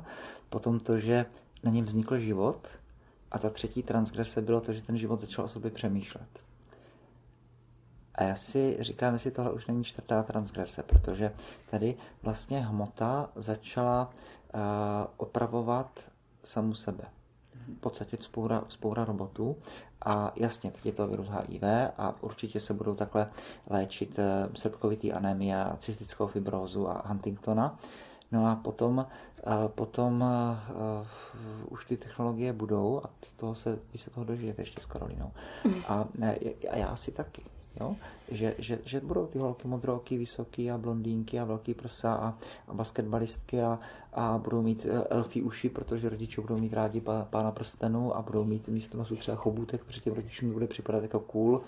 potom 0.51 0.81
to, 0.81 0.99
že 0.99 1.27
na 1.65 1.71
něm 1.71 1.85
vznikl 1.85 2.19
život, 2.19 2.69
A 3.31 3.39
ta 3.39 3.51
třetí 3.51 3.83
transgrese 3.83 4.43
bylo 4.43 4.61
to, 4.61 4.73
že 4.73 4.83
ten 4.83 4.99
život 4.99 5.21
začal 5.21 5.45
o 5.45 5.49
sobě 5.49 5.71
přemýšlet. 5.71 6.29
A 8.15 8.23
já 8.23 8.35
si 8.35 8.77
říkám, 8.81 9.13
jestli 9.13 9.31
tohle 9.31 9.53
už 9.53 9.67
není 9.67 9.85
čtvrtá 9.85 10.23
transgrese, 10.23 10.83
protože 10.83 11.33
tady 11.71 11.95
vlastně 12.23 12.61
hmota 12.61 13.31
začala 13.37 14.11
uh, 14.55 14.61
opravovat 15.17 16.01
samu 16.45 16.75
sebe. 16.75 17.05
V 17.77 17.81
podstatě 17.81 18.17
vzpoura, 18.17 18.63
vzpoura 18.67 19.05
robotů. 19.05 19.57
A 20.05 20.33
jasně, 20.37 20.71
teď 20.71 20.87
je 20.87 20.93
to 20.93 21.07
virus 21.07 21.29
HIV 21.29 21.63
a 21.99 22.15
určitě 22.21 22.61
se 22.61 22.75
budou 22.75 22.95
takhle 22.95 23.31
léčit 23.71 24.19
uh, 24.19 24.55
srpkovitý 24.55 25.13
anémia, 25.13 25.77
cystickou 25.79 26.27
fibrózu 26.27 26.89
a 26.89 27.03
Huntingtona. 27.07 27.79
No 28.33 28.47
a 28.47 28.57
potom, 28.57 29.07
uh, 29.47 29.69
potom 29.69 30.23
uh, 30.23 31.07
už 31.69 31.85
ty 31.85 31.97
technologie 31.97 32.53
budou 32.53 33.01
a 33.05 33.11
toho 33.37 33.55
se, 33.55 33.79
vy 33.93 33.99
se 33.99 34.11
toho 34.11 34.25
dožijete 34.25 34.63
ještě 34.63 34.81
s 34.81 34.87
Karolinou. 34.87 35.31
A, 35.89 36.05
a 36.71 36.77
já 36.77 36.97
si 36.97 37.13
taky. 37.13 37.43
Jo? 37.81 37.97
Že, 38.31 38.55
že, 38.59 38.79
že 38.85 39.01
budou 39.01 39.27
ty 39.27 39.39
holky 39.39 39.69
modrooky, 39.69 40.19
vysoký 40.19 40.71
a 40.71 40.79
blondýnky 40.79 41.41
a 41.41 41.45
velký 41.45 41.75
prsa 41.75 42.15
a, 42.15 42.39
a 42.69 42.75
basketbalistky 42.75 43.63
a, 43.63 43.79
a 44.13 44.39
budou 44.39 44.63
mít 44.63 44.87
eh, 44.87 45.05
elfí 45.11 45.43
uši, 45.43 45.69
protože 45.69 46.09
rodiče 46.09 46.41
budou 46.41 46.59
mít 46.59 46.73
rádi 46.73 47.01
pá, 47.01 47.27
pána 47.31 47.51
prstenů 47.51 48.17
a 48.17 48.23
budou 48.23 48.45
mít 48.45 48.69
místo 48.69 48.99
nosu 48.99 49.17
třeba 49.17 49.37
chobůtek, 49.37 49.85
protože 49.85 50.01
těm 50.01 50.15
rodičům 50.15 50.53
bude 50.53 50.67
připadat 50.67 51.03
jako 51.03 51.21
cool 51.21 51.61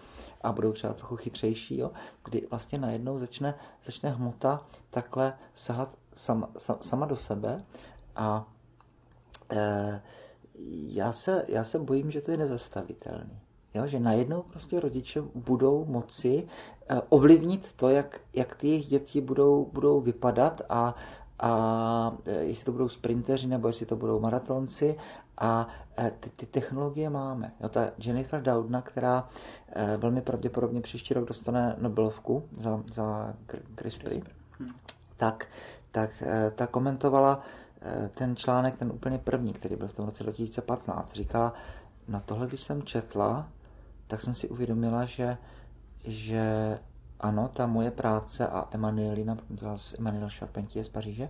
a 0.43 0.53
budou 0.53 0.73
třeba 0.73 0.93
trochu 0.93 1.17
chytřejší, 1.17 1.79
jo? 1.79 1.91
kdy 2.25 2.47
vlastně 2.51 2.79
najednou 2.79 3.19
začne, 3.19 3.55
začne 3.85 4.11
hmota 4.11 4.67
takhle 4.91 5.33
sahat 5.55 5.97
sama, 6.15 6.51
sama 6.81 7.07
do 7.07 7.17
sebe 7.17 7.65
a 8.17 8.49
e, 9.51 10.03
já, 10.89 11.13
se, 11.13 11.45
já 11.49 11.65
se 11.65 11.79
bojím, 11.79 12.11
že 12.11 12.21
to 12.21 12.31
je 12.31 12.37
nezastavitelný. 12.37 13.44
Jo, 13.75 13.87
že 13.87 14.01
najednou 14.01 14.43
prostě 14.43 14.81
rodiče 14.81 15.23
budou 15.35 15.85
moci 15.85 16.47
eh, 16.89 17.01
ovlivnit 17.09 17.73
to, 17.77 17.89
jak, 17.89 18.21
jak 18.35 18.55
ty 18.55 18.69
jejich 18.69 18.87
děti 18.87 19.21
budou, 19.21 19.71
budou 19.73 20.01
vypadat 20.01 20.63
a, 20.69 20.95
a 21.39 22.17
eh, 22.27 22.45
jestli 22.45 22.65
to 22.65 22.73
budou 22.73 22.89
sprinteři 22.89 23.49
nebo 23.49 23.69
jestli 23.69 23.87
to 23.87 23.97
budou 23.97 24.21
maratonci 24.21 24.97
a 25.39 25.69
eh, 25.97 26.13
ty, 26.21 26.31
ty 26.37 26.47
technologie 26.47 27.11
máme. 27.11 27.53
Jo, 27.61 27.69
ta 27.69 27.91
Jennifer 27.99 28.43
Doudna, 28.43 28.83
která 28.83 29.29
velmi 29.97 30.23
pravděpodobně 30.23 30.81
příští 30.81 31.15
rok 31.15 31.29
dostane 31.29 31.77
Nobelovku 31.79 32.49
za, 32.57 32.83
za 32.93 33.35
CRISPR, 33.77 34.11
hmm. 34.59 34.71
tak, 35.17 35.47
tak 35.93 36.23
ta 36.55 36.67
komentovala 36.67 37.41
ten 38.15 38.37
článek, 38.37 38.77
ten 38.77 38.91
úplně 38.91 39.19
první, 39.19 39.53
který 39.53 39.77
byl 39.77 39.89
v 39.89 39.93
tom 39.93 40.07
roce 40.07 40.23
2015. 40.23 41.13
Říkala, 41.13 41.53
na 42.09 42.21
tohle, 42.21 42.47
když 42.47 42.61
jsem 42.61 42.83
četla, 42.83 43.49
tak 44.15 44.21
jsem 44.21 44.35
si 44.35 44.49
uvědomila, 44.49 45.05
že, 45.05 45.39
že 46.05 46.79
ano, 47.21 47.49
ta 47.49 47.67
moje 47.67 47.91
práce 47.91 48.49
a 48.49 48.69
Emanuelina, 48.71 49.37
dělala 49.49 49.79
s 49.79 49.99
Emanuel 49.99 50.29
Charpentier 50.39 50.85
z 50.85 50.89
Paříže, 50.89 51.29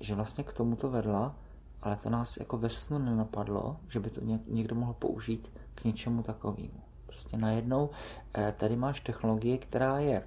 že 0.00 0.14
vlastně 0.14 0.44
k 0.44 0.52
tomu 0.52 0.76
to 0.76 0.90
vedla, 0.90 1.36
ale 1.82 1.96
to 1.96 2.10
nás 2.10 2.36
jako 2.36 2.58
ve 2.58 2.68
snu 2.68 2.98
nenapadlo, 2.98 3.76
že 3.88 4.00
by 4.00 4.10
to 4.10 4.20
někdo 4.46 4.74
mohl 4.74 4.92
použít 4.92 5.52
k 5.74 5.84
něčemu 5.84 6.22
takovému. 6.22 6.82
Prostě 7.06 7.36
najednou 7.36 7.90
eh, 8.34 8.54
tady 8.56 8.76
máš 8.76 9.00
technologii, 9.00 9.58
která 9.58 9.98
je 9.98 10.22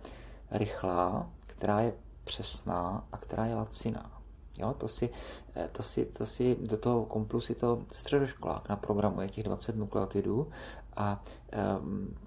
rychlá, 0.52 1.30
která 1.48 1.82
je 1.82 1.94
přesná 2.24 3.08
a 3.12 3.18
která 3.18 3.46
je 3.46 3.56
laciná. 3.56 4.22
Jo, 4.58 4.74
to, 4.78 4.88
si, 4.88 5.10
eh, 5.56 5.70
to, 5.72 5.84
si, 5.84 6.06
to 6.06 6.26
si 6.26 6.58
do 6.62 6.78
toho 6.78 7.06
komplu 7.06 7.42
si 7.42 7.56
to 7.56 7.82
středoškolák 7.92 8.70
naprogramuje 8.70 9.30
těch 9.30 9.44
20 9.44 9.76
nukleotidů 9.76 10.48
a 10.96 11.24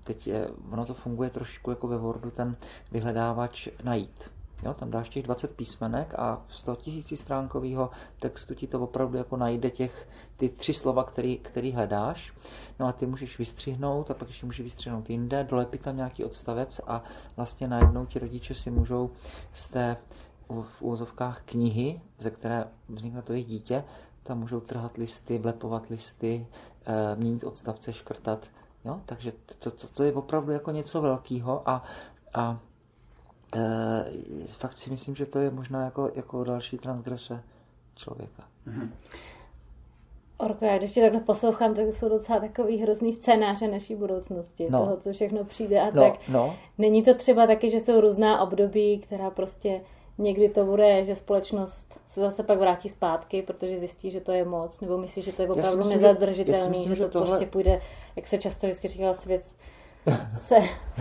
teď 0.05 0.27
je, 0.27 0.49
ono 0.71 0.87
to 0.87 0.95
funguje 0.95 1.31
trošku 1.31 1.71
jako 1.71 1.89
ve 1.89 1.99
Wordu 1.99 2.31
ten 2.31 2.57
vyhledávač 2.93 3.69
najít. 3.85 4.31
Jo, 4.63 4.75
tam 4.75 4.91
dáš 4.91 5.09
těch 5.09 5.23
20 5.23 5.57
písmenek 5.57 6.15
a 6.19 6.43
z 6.49 6.63
toho 6.63 6.77
tisíci 6.77 7.17
stránkového 7.17 7.91
textu 8.19 8.55
ti 8.55 8.67
to 8.67 8.81
opravdu 8.81 9.19
jako 9.19 9.37
najde 9.37 9.71
těch, 9.71 10.09
ty 10.37 10.49
tři 10.49 10.75
slova, 10.75 11.05
který, 11.05 11.39
který 11.39 11.73
hledáš. 11.73 12.33
No 12.79 12.87
a 12.87 12.93
ty 12.93 13.07
můžeš 13.07 13.39
vystřihnout 13.39 14.11
a 14.11 14.15
pak 14.15 14.29
ještě 14.29 14.47
můžeš 14.47 14.61
vystřihnout 14.65 15.11
jinde, 15.11 15.45
dolepit 15.45 15.83
tam 15.83 15.97
nějaký 15.97 16.25
odstavec 16.25 16.81
a 16.87 17.03
vlastně 17.37 17.69
najednou 17.69 18.07
ti 18.07 18.19
rodiče 18.19 18.55
si 18.55 18.71
můžou 18.71 19.11
z 19.53 19.69
té 19.69 19.97
v 20.49 20.83
úvozovkách 20.83 21.43
knihy, 21.45 22.01
ze 22.19 22.31
které 22.31 22.65
vznikne 22.89 23.23
to 23.23 23.33
jejich 23.33 23.47
dítě, 23.47 23.85
tam 24.23 24.39
můžou 24.39 24.61
trhat 24.61 24.97
listy, 24.97 25.39
vlepovat 25.39 25.89
listy, 25.89 26.47
měnit 27.15 27.45
odstavce, 27.45 27.93
škrtat. 27.93 28.47
Jo? 28.85 29.01
Takže 29.07 29.33
to, 29.59 29.71
to, 29.71 29.89
to 29.89 30.03
je 30.03 30.13
opravdu 30.13 30.53
jako 30.53 30.71
něco 30.71 31.01
velkého 31.01 31.69
a, 31.69 31.85
a 32.35 32.61
e, 33.57 34.47
fakt 34.47 34.79
si 34.79 34.91
myslím, 34.91 35.15
že 35.15 35.27
to 35.27 35.39
je 35.39 35.51
možná 35.51 35.85
jako, 35.85 36.11
jako 36.15 36.45
další 36.45 36.79
transgrese 36.79 37.43
člověka. 37.95 38.43
Mm-hmm. 38.67 38.89
Orko, 40.39 40.65
já 40.65 40.79
když 40.79 40.93
tě 40.93 41.01
takhle 41.01 41.21
poslouchám, 41.21 41.75
tak 41.75 41.87
to 41.87 41.93
jsou 41.93 42.09
docela 42.09 42.41
takový 42.41 42.79
hrozný 42.79 43.13
scénáře 43.13 43.69
naší 43.69 43.95
budoucnosti, 43.95 44.69
no. 44.71 44.79
toho, 44.79 44.97
co 44.97 45.13
všechno 45.13 45.45
přijde 45.45 45.81
a 45.81 45.91
no, 45.95 46.03
tak. 46.03 46.29
No. 46.29 46.57
Není 46.79 47.03
to 47.03 47.15
třeba 47.15 47.47
taky, 47.47 47.71
že 47.71 47.81
jsou 47.81 48.01
různá 48.01 48.41
období, 48.41 48.99
která 48.99 49.31
prostě 49.31 49.81
někdy 50.19 50.49
to 50.49 50.65
bude, 50.65 51.05
že 51.05 51.17
společnost 51.17 52.01
se 52.09 52.21
zase 52.21 52.43
pak 52.43 52.59
vrátí 52.59 52.89
zpátky, 52.89 53.43
protože 53.43 53.79
zjistí, 53.79 54.11
že 54.11 54.21
to 54.21 54.33
je 54.33 54.45
moc, 54.45 54.81
nebo 54.81 54.99
myslí, 54.99 55.23
že 55.23 55.33
to 55.33 55.43
je 55.43 55.49
opravdu 55.49 55.79
myslím, 55.79 55.97
nezadržitelný, 55.97 56.89
že, 56.89 56.97
že, 56.97 57.03
to 57.03 57.09
tohle... 57.09 57.29
prostě 57.29 57.47
půjde, 57.47 57.81
jak 58.17 58.27
se 58.27 58.39
často 58.39 58.67
vždycky 58.67 58.89
říkala, 58.89 59.15
svět 59.15 59.43
se 60.39 60.57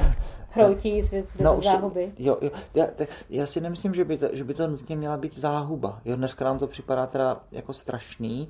hroutí, 0.50 1.02
svět 1.02 1.26
do 1.36 1.44
no, 1.44 1.62
záhuby. 1.62 2.12
Jo, 2.20 2.38
jo. 2.42 2.50
Já, 2.76 2.88
já 3.30 3.46
si 3.46 3.62
nemyslím, 3.62 3.96
že 3.96 4.06
by, 4.06 4.18
to, 4.18 4.28
že 4.34 4.44
by 4.44 4.54
to 4.54 4.68
nutně 4.68 4.96
měla 4.96 5.18
být 5.18 5.38
záhuba. 5.38 6.02
Jo, 6.06 6.16
dneska 6.16 6.46
nám 6.46 6.60
to 6.60 6.68
připadá 6.68 7.08
teda 7.08 7.42
jako 7.52 7.74
strašný, 7.74 8.50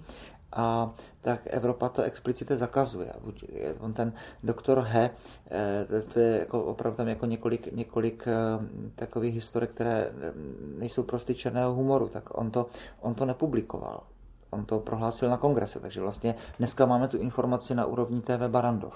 a 0.55 0.91
tak 1.21 1.41
Evropa 1.45 1.89
to 1.89 2.01
explicitně 2.01 2.57
zakazuje. 2.57 3.13
On 3.79 3.93
ten 3.93 4.13
doktor 4.43 4.79
He, 4.79 5.09
eh, 5.51 6.01
to 6.13 6.19
je 6.19 6.39
jako 6.39 6.63
opravdu 6.63 6.97
tam 6.97 7.07
jako 7.07 7.25
několik, 7.25 7.71
několik 7.71 8.27
eh, 8.27 8.33
takových 8.95 9.35
historik, 9.35 9.69
které 9.69 10.11
nejsou 10.77 11.03
prostě 11.03 11.33
černého 11.33 11.73
humoru, 11.73 12.07
tak 12.07 12.37
on 12.37 12.51
to, 12.51 12.65
on 13.01 13.13
to 13.13 13.25
nepublikoval. 13.25 14.03
On 14.49 14.65
to 14.65 14.79
prohlásil 14.79 15.29
na 15.29 15.37
kongrese, 15.37 15.79
takže 15.79 16.01
vlastně 16.01 16.35
dneska 16.57 16.85
máme 16.85 17.07
tu 17.07 17.17
informaci 17.17 17.75
na 17.75 17.85
úrovni 17.85 18.21
TV 18.21 18.47
Barandov. 18.47 18.93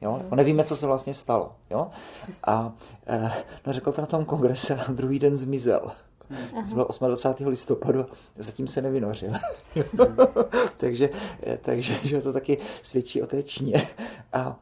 Jo? 0.00 0.18
Jako 0.22 0.36
nevíme, 0.36 0.64
co 0.64 0.76
se 0.76 0.86
vlastně 0.86 1.14
stalo. 1.14 1.52
Jo? 1.70 1.90
A 2.44 2.72
eh, 3.06 3.32
no, 3.66 3.72
řekl 3.72 3.92
to 3.92 4.00
na 4.00 4.06
tom 4.06 4.24
kongrese 4.24 4.76
a 4.76 4.92
druhý 4.92 5.18
den 5.18 5.36
zmizel. 5.36 5.92
Aha. 6.30 6.66
Bylo 6.74 6.88
28. 7.08 7.46
listopadu, 7.46 8.06
zatím 8.36 8.68
se 8.68 8.82
nevynořil. 8.82 9.32
takže, 10.76 11.10
takže 11.60 11.98
že 12.02 12.20
to 12.20 12.32
taky 12.32 12.58
svědčí 12.82 13.22
o 13.22 13.26
té 13.26 13.42
Číně. 13.42 13.88
A 14.32 14.58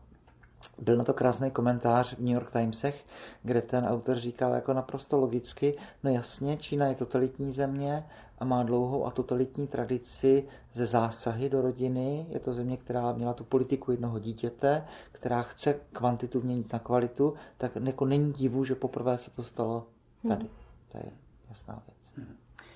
byl 0.79 0.97
na 0.97 1.05
to 1.05 1.15
krásný 1.15 1.51
komentář 1.51 2.15
v 2.15 2.19
New 2.19 2.35
York 2.35 2.51
Timesech, 2.51 3.05
kde 3.43 3.63
ten 3.63 3.85
autor 3.85 4.19
říkal 4.19 4.55
jako 4.55 4.73
naprosto 4.73 5.19
logicky, 5.19 5.75
no 6.05 6.11
jasně, 6.11 6.57
Čína 6.57 6.87
je 6.87 6.95
totalitní 6.95 7.53
země 7.53 8.07
a 8.39 8.45
má 8.45 8.63
dlouhou 8.63 9.07
a 9.07 9.11
totalitní 9.11 9.67
tradici 9.67 10.49
ze 10.73 10.87
zásahy 10.87 11.49
do 11.49 11.63
rodiny. 11.63 12.27
Je 12.29 12.39
to 12.39 12.55
země, 12.55 12.77
která 12.77 13.13
měla 13.13 13.33
tu 13.33 13.45
politiku 13.45 13.91
jednoho 13.91 14.19
dítěte, 14.19 14.85
která 15.13 15.43
chce 15.43 15.75
kvantitu 15.93 16.41
měnit 16.41 16.73
na 16.73 16.79
kvalitu, 16.79 17.35
tak 17.59 17.73
jako 17.85 18.05
není 18.05 18.33
divu, 18.33 18.65
že 18.65 18.75
poprvé 18.75 19.19
se 19.19 19.31
to 19.31 19.43
stalo 19.43 19.87
tady. 20.29 20.45
Hmm. 20.45 20.51
To 20.93 20.99
je 20.99 21.20
jasná 21.51 21.83
věc. 21.87 22.27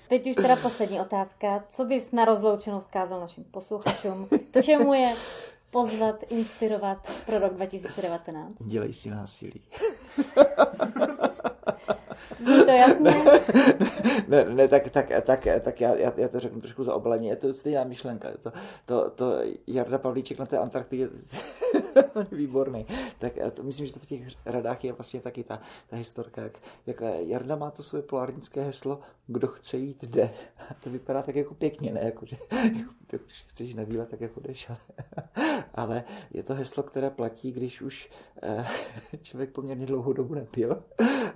Teď 0.08 0.26
už 0.26 0.36
teda 0.36 0.56
poslední 0.56 1.00
otázka. 1.00 1.64
Co 1.68 1.84
bys 1.84 2.12
na 2.12 2.24
rozloučenou 2.24 2.80
vzkázal 2.80 3.20
našim 3.20 3.44
posluchačům? 3.44 4.28
K 4.50 4.62
čemu 4.62 4.94
je 4.94 5.14
pozvat, 5.70 6.24
inspirovat 6.28 6.98
pro 7.26 7.38
rok 7.38 7.54
2019? 7.54 8.52
Dělej 8.60 8.92
si 8.92 9.10
násilí. 9.10 9.60
Zní 12.38 12.64
to 12.64 12.70
jasně? 12.70 13.14
ne, 14.28 14.44
ne, 14.44 14.68
tak, 14.68 14.88
tak, 14.88 15.08
tak, 15.22 15.46
tak 15.60 15.80
já, 15.80 15.94
já, 15.94 16.12
já, 16.16 16.28
to 16.28 16.40
řeknu 16.40 16.60
trošku 16.60 16.84
za 16.84 16.94
obaleně. 16.94 17.28
Je 17.28 17.36
to 17.36 17.54
stejná 17.54 17.84
myšlenka. 17.84 18.28
To, 18.42 18.52
to, 18.84 19.10
to 19.10 19.32
Jarda 19.66 19.98
Pavlíček 19.98 20.38
na 20.38 20.46
té 20.46 20.58
Antarktidě 20.58 21.08
výborný. 22.32 22.86
Tak 23.18 23.32
to, 23.54 23.62
myslím, 23.62 23.86
že 23.86 23.92
to 23.92 24.00
v 24.00 24.06
těch 24.06 24.22
radách 24.46 24.84
je 24.84 24.92
vlastně 24.92 25.20
taky 25.20 25.44
ta, 25.44 25.60
ta 25.86 25.96
historka, 25.96 26.42
jak, 26.42 26.58
jak 26.86 27.02
Jarda 27.18 27.56
má 27.56 27.70
to 27.70 27.82
svoje 27.82 28.02
polárnické 28.02 28.62
heslo, 28.62 29.00
kdo 29.26 29.48
chce 29.48 29.76
jít, 29.76 30.04
jde. 30.04 30.30
A 30.70 30.74
to 30.74 30.90
vypadá 30.90 31.22
tak 31.22 31.36
jako 31.36 31.54
pěkně, 31.54 31.92
ne? 31.92 32.00
Jako, 32.04 32.26
že, 32.26 32.36
jako, 32.50 32.92
když 33.10 33.44
chceš 33.48 33.74
na 33.74 33.82
výlet, 33.82 34.08
tak 34.08 34.20
jako 34.20 34.40
jdeš. 34.40 34.70
Ale, 34.70 34.78
ale 35.74 36.04
je 36.30 36.42
to 36.42 36.54
heslo, 36.54 36.82
které 36.82 37.10
platí, 37.10 37.52
když 37.52 37.82
už 37.82 38.10
eh, 38.42 38.66
člověk 39.22 39.50
poměrně 39.50 39.86
dlouhou 39.86 40.12
dobu 40.12 40.34
nepil 40.34 40.82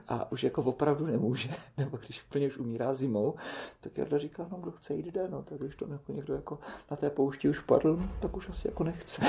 a 0.08 0.32
už 0.32 0.44
jako 0.44 0.62
opravdu 0.62 0.98
opravdu 0.98 1.12
nemůže, 1.12 1.50
nebo 1.76 1.96
když 1.96 2.24
úplně 2.24 2.46
už 2.46 2.58
umírá 2.58 2.94
zimou, 2.94 3.34
tak 3.80 3.98
Jarda 3.98 4.18
říká, 4.18 4.46
no 4.50 4.56
kdo 4.56 4.70
chce 4.70 4.94
jít 4.94 5.06
jde, 5.06 5.28
no 5.28 5.42
tak 5.42 5.58
když 5.58 5.76
to 5.76 5.86
jako 5.92 6.12
někdo 6.12 6.34
jako 6.34 6.58
na 6.90 6.96
té 6.96 7.10
poušti 7.10 7.48
už 7.48 7.58
padl, 7.60 7.96
no, 7.96 8.08
tak 8.20 8.36
už 8.36 8.48
asi 8.48 8.68
jako 8.68 8.84
nechce. 8.84 9.22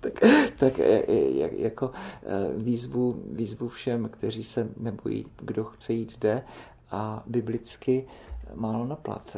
Tak, 0.00 0.20
tak 0.56 0.78
e, 0.78 1.04
e, 1.08 1.62
jako 1.62 1.90
e, 2.22 2.58
výzvu, 2.58 3.22
výzvu 3.32 3.68
všem, 3.68 4.08
kteří 4.08 4.44
se 4.44 4.68
nebojí, 4.76 5.26
kdo 5.42 5.64
chce 5.64 5.92
jít 5.92 6.18
jde 6.18 6.42
a 6.90 7.22
biblicky 7.26 8.06
málo 8.54 8.86
na 8.86 8.96
plat. 8.96 9.36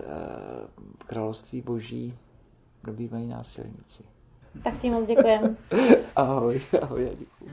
Království 1.06 1.60
boží 1.60 2.18
dobývají 2.84 3.26
násilníci. 3.26 4.02
Tak 4.64 4.78
ti 4.78 4.90
moc 4.90 5.06
děkujem. 5.06 5.56
ahoj, 6.16 6.60
ahoj, 6.82 7.04
já 7.04 7.14
děkuji. 7.14 7.50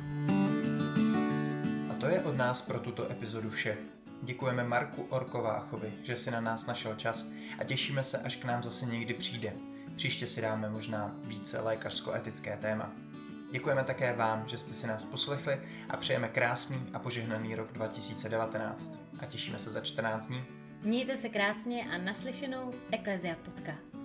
A 1.89 1.93
to 2.00 2.08
je 2.08 2.22
od 2.22 2.38
nás 2.38 2.62
pro 2.62 2.80
tuto 2.80 3.12
epizodu 3.12 3.50
vše. 3.50 3.78
Děkujeme 4.24 4.63
Marku 4.63 5.06
Orkováchovi, 5.10 5.93
že 6.04 6.17
si 6.17 6.32
na 6.32 6.41
nás 6.41 6.65
našel 6.65 6.95
čas 6.95 7.28
a 7.60 7.63
těšíme 7.63 8.04
se, 8.04 8.17
až 8.17 8.36
k 8.36 8.45
nám 8.45 8.63
zase 8.63 8.86
někdy 8.86 9.13
přijde. 9.13 9.54
Příště 10.00 10.28
si 10.28 10.42
dáme 10.42 10.70
možná 10.70 11.16
více 11.26 11.62
lékařsko-etické 11.62 12.58
téma. 12.58 12.92
Děkujeme 13.52 13.84
také 13.84 14.14
vám, 14.14 14.48
že 14.48 14.58
jste 14.58 14.74
si 14.74 14.88
nás 14.88 15.06
poslechli 15.06 15.62
a 15.90 15.98
přejeme 15.98 16.28
krásný 16.28 16.78
a 16.94 17.00
požehnaný 17.00 17.56
rok 17.56 17.74
2019. 17.74 18.98
A 19.20 19.26
těšíme 19.26 19.60
se 19.60 19.72
za 19.72 19.82
14 19.82 20.28
dní. 20.28 20.44
Mějte 20.82 21.18
se 21.18 21.30
krásně 21.30 21.84
a 21.92 21.98
naslyšenou 21.98 22.72
v 22.72 22.94
Ecclesia 22.94 23.36
Podcast. 23.46 23.96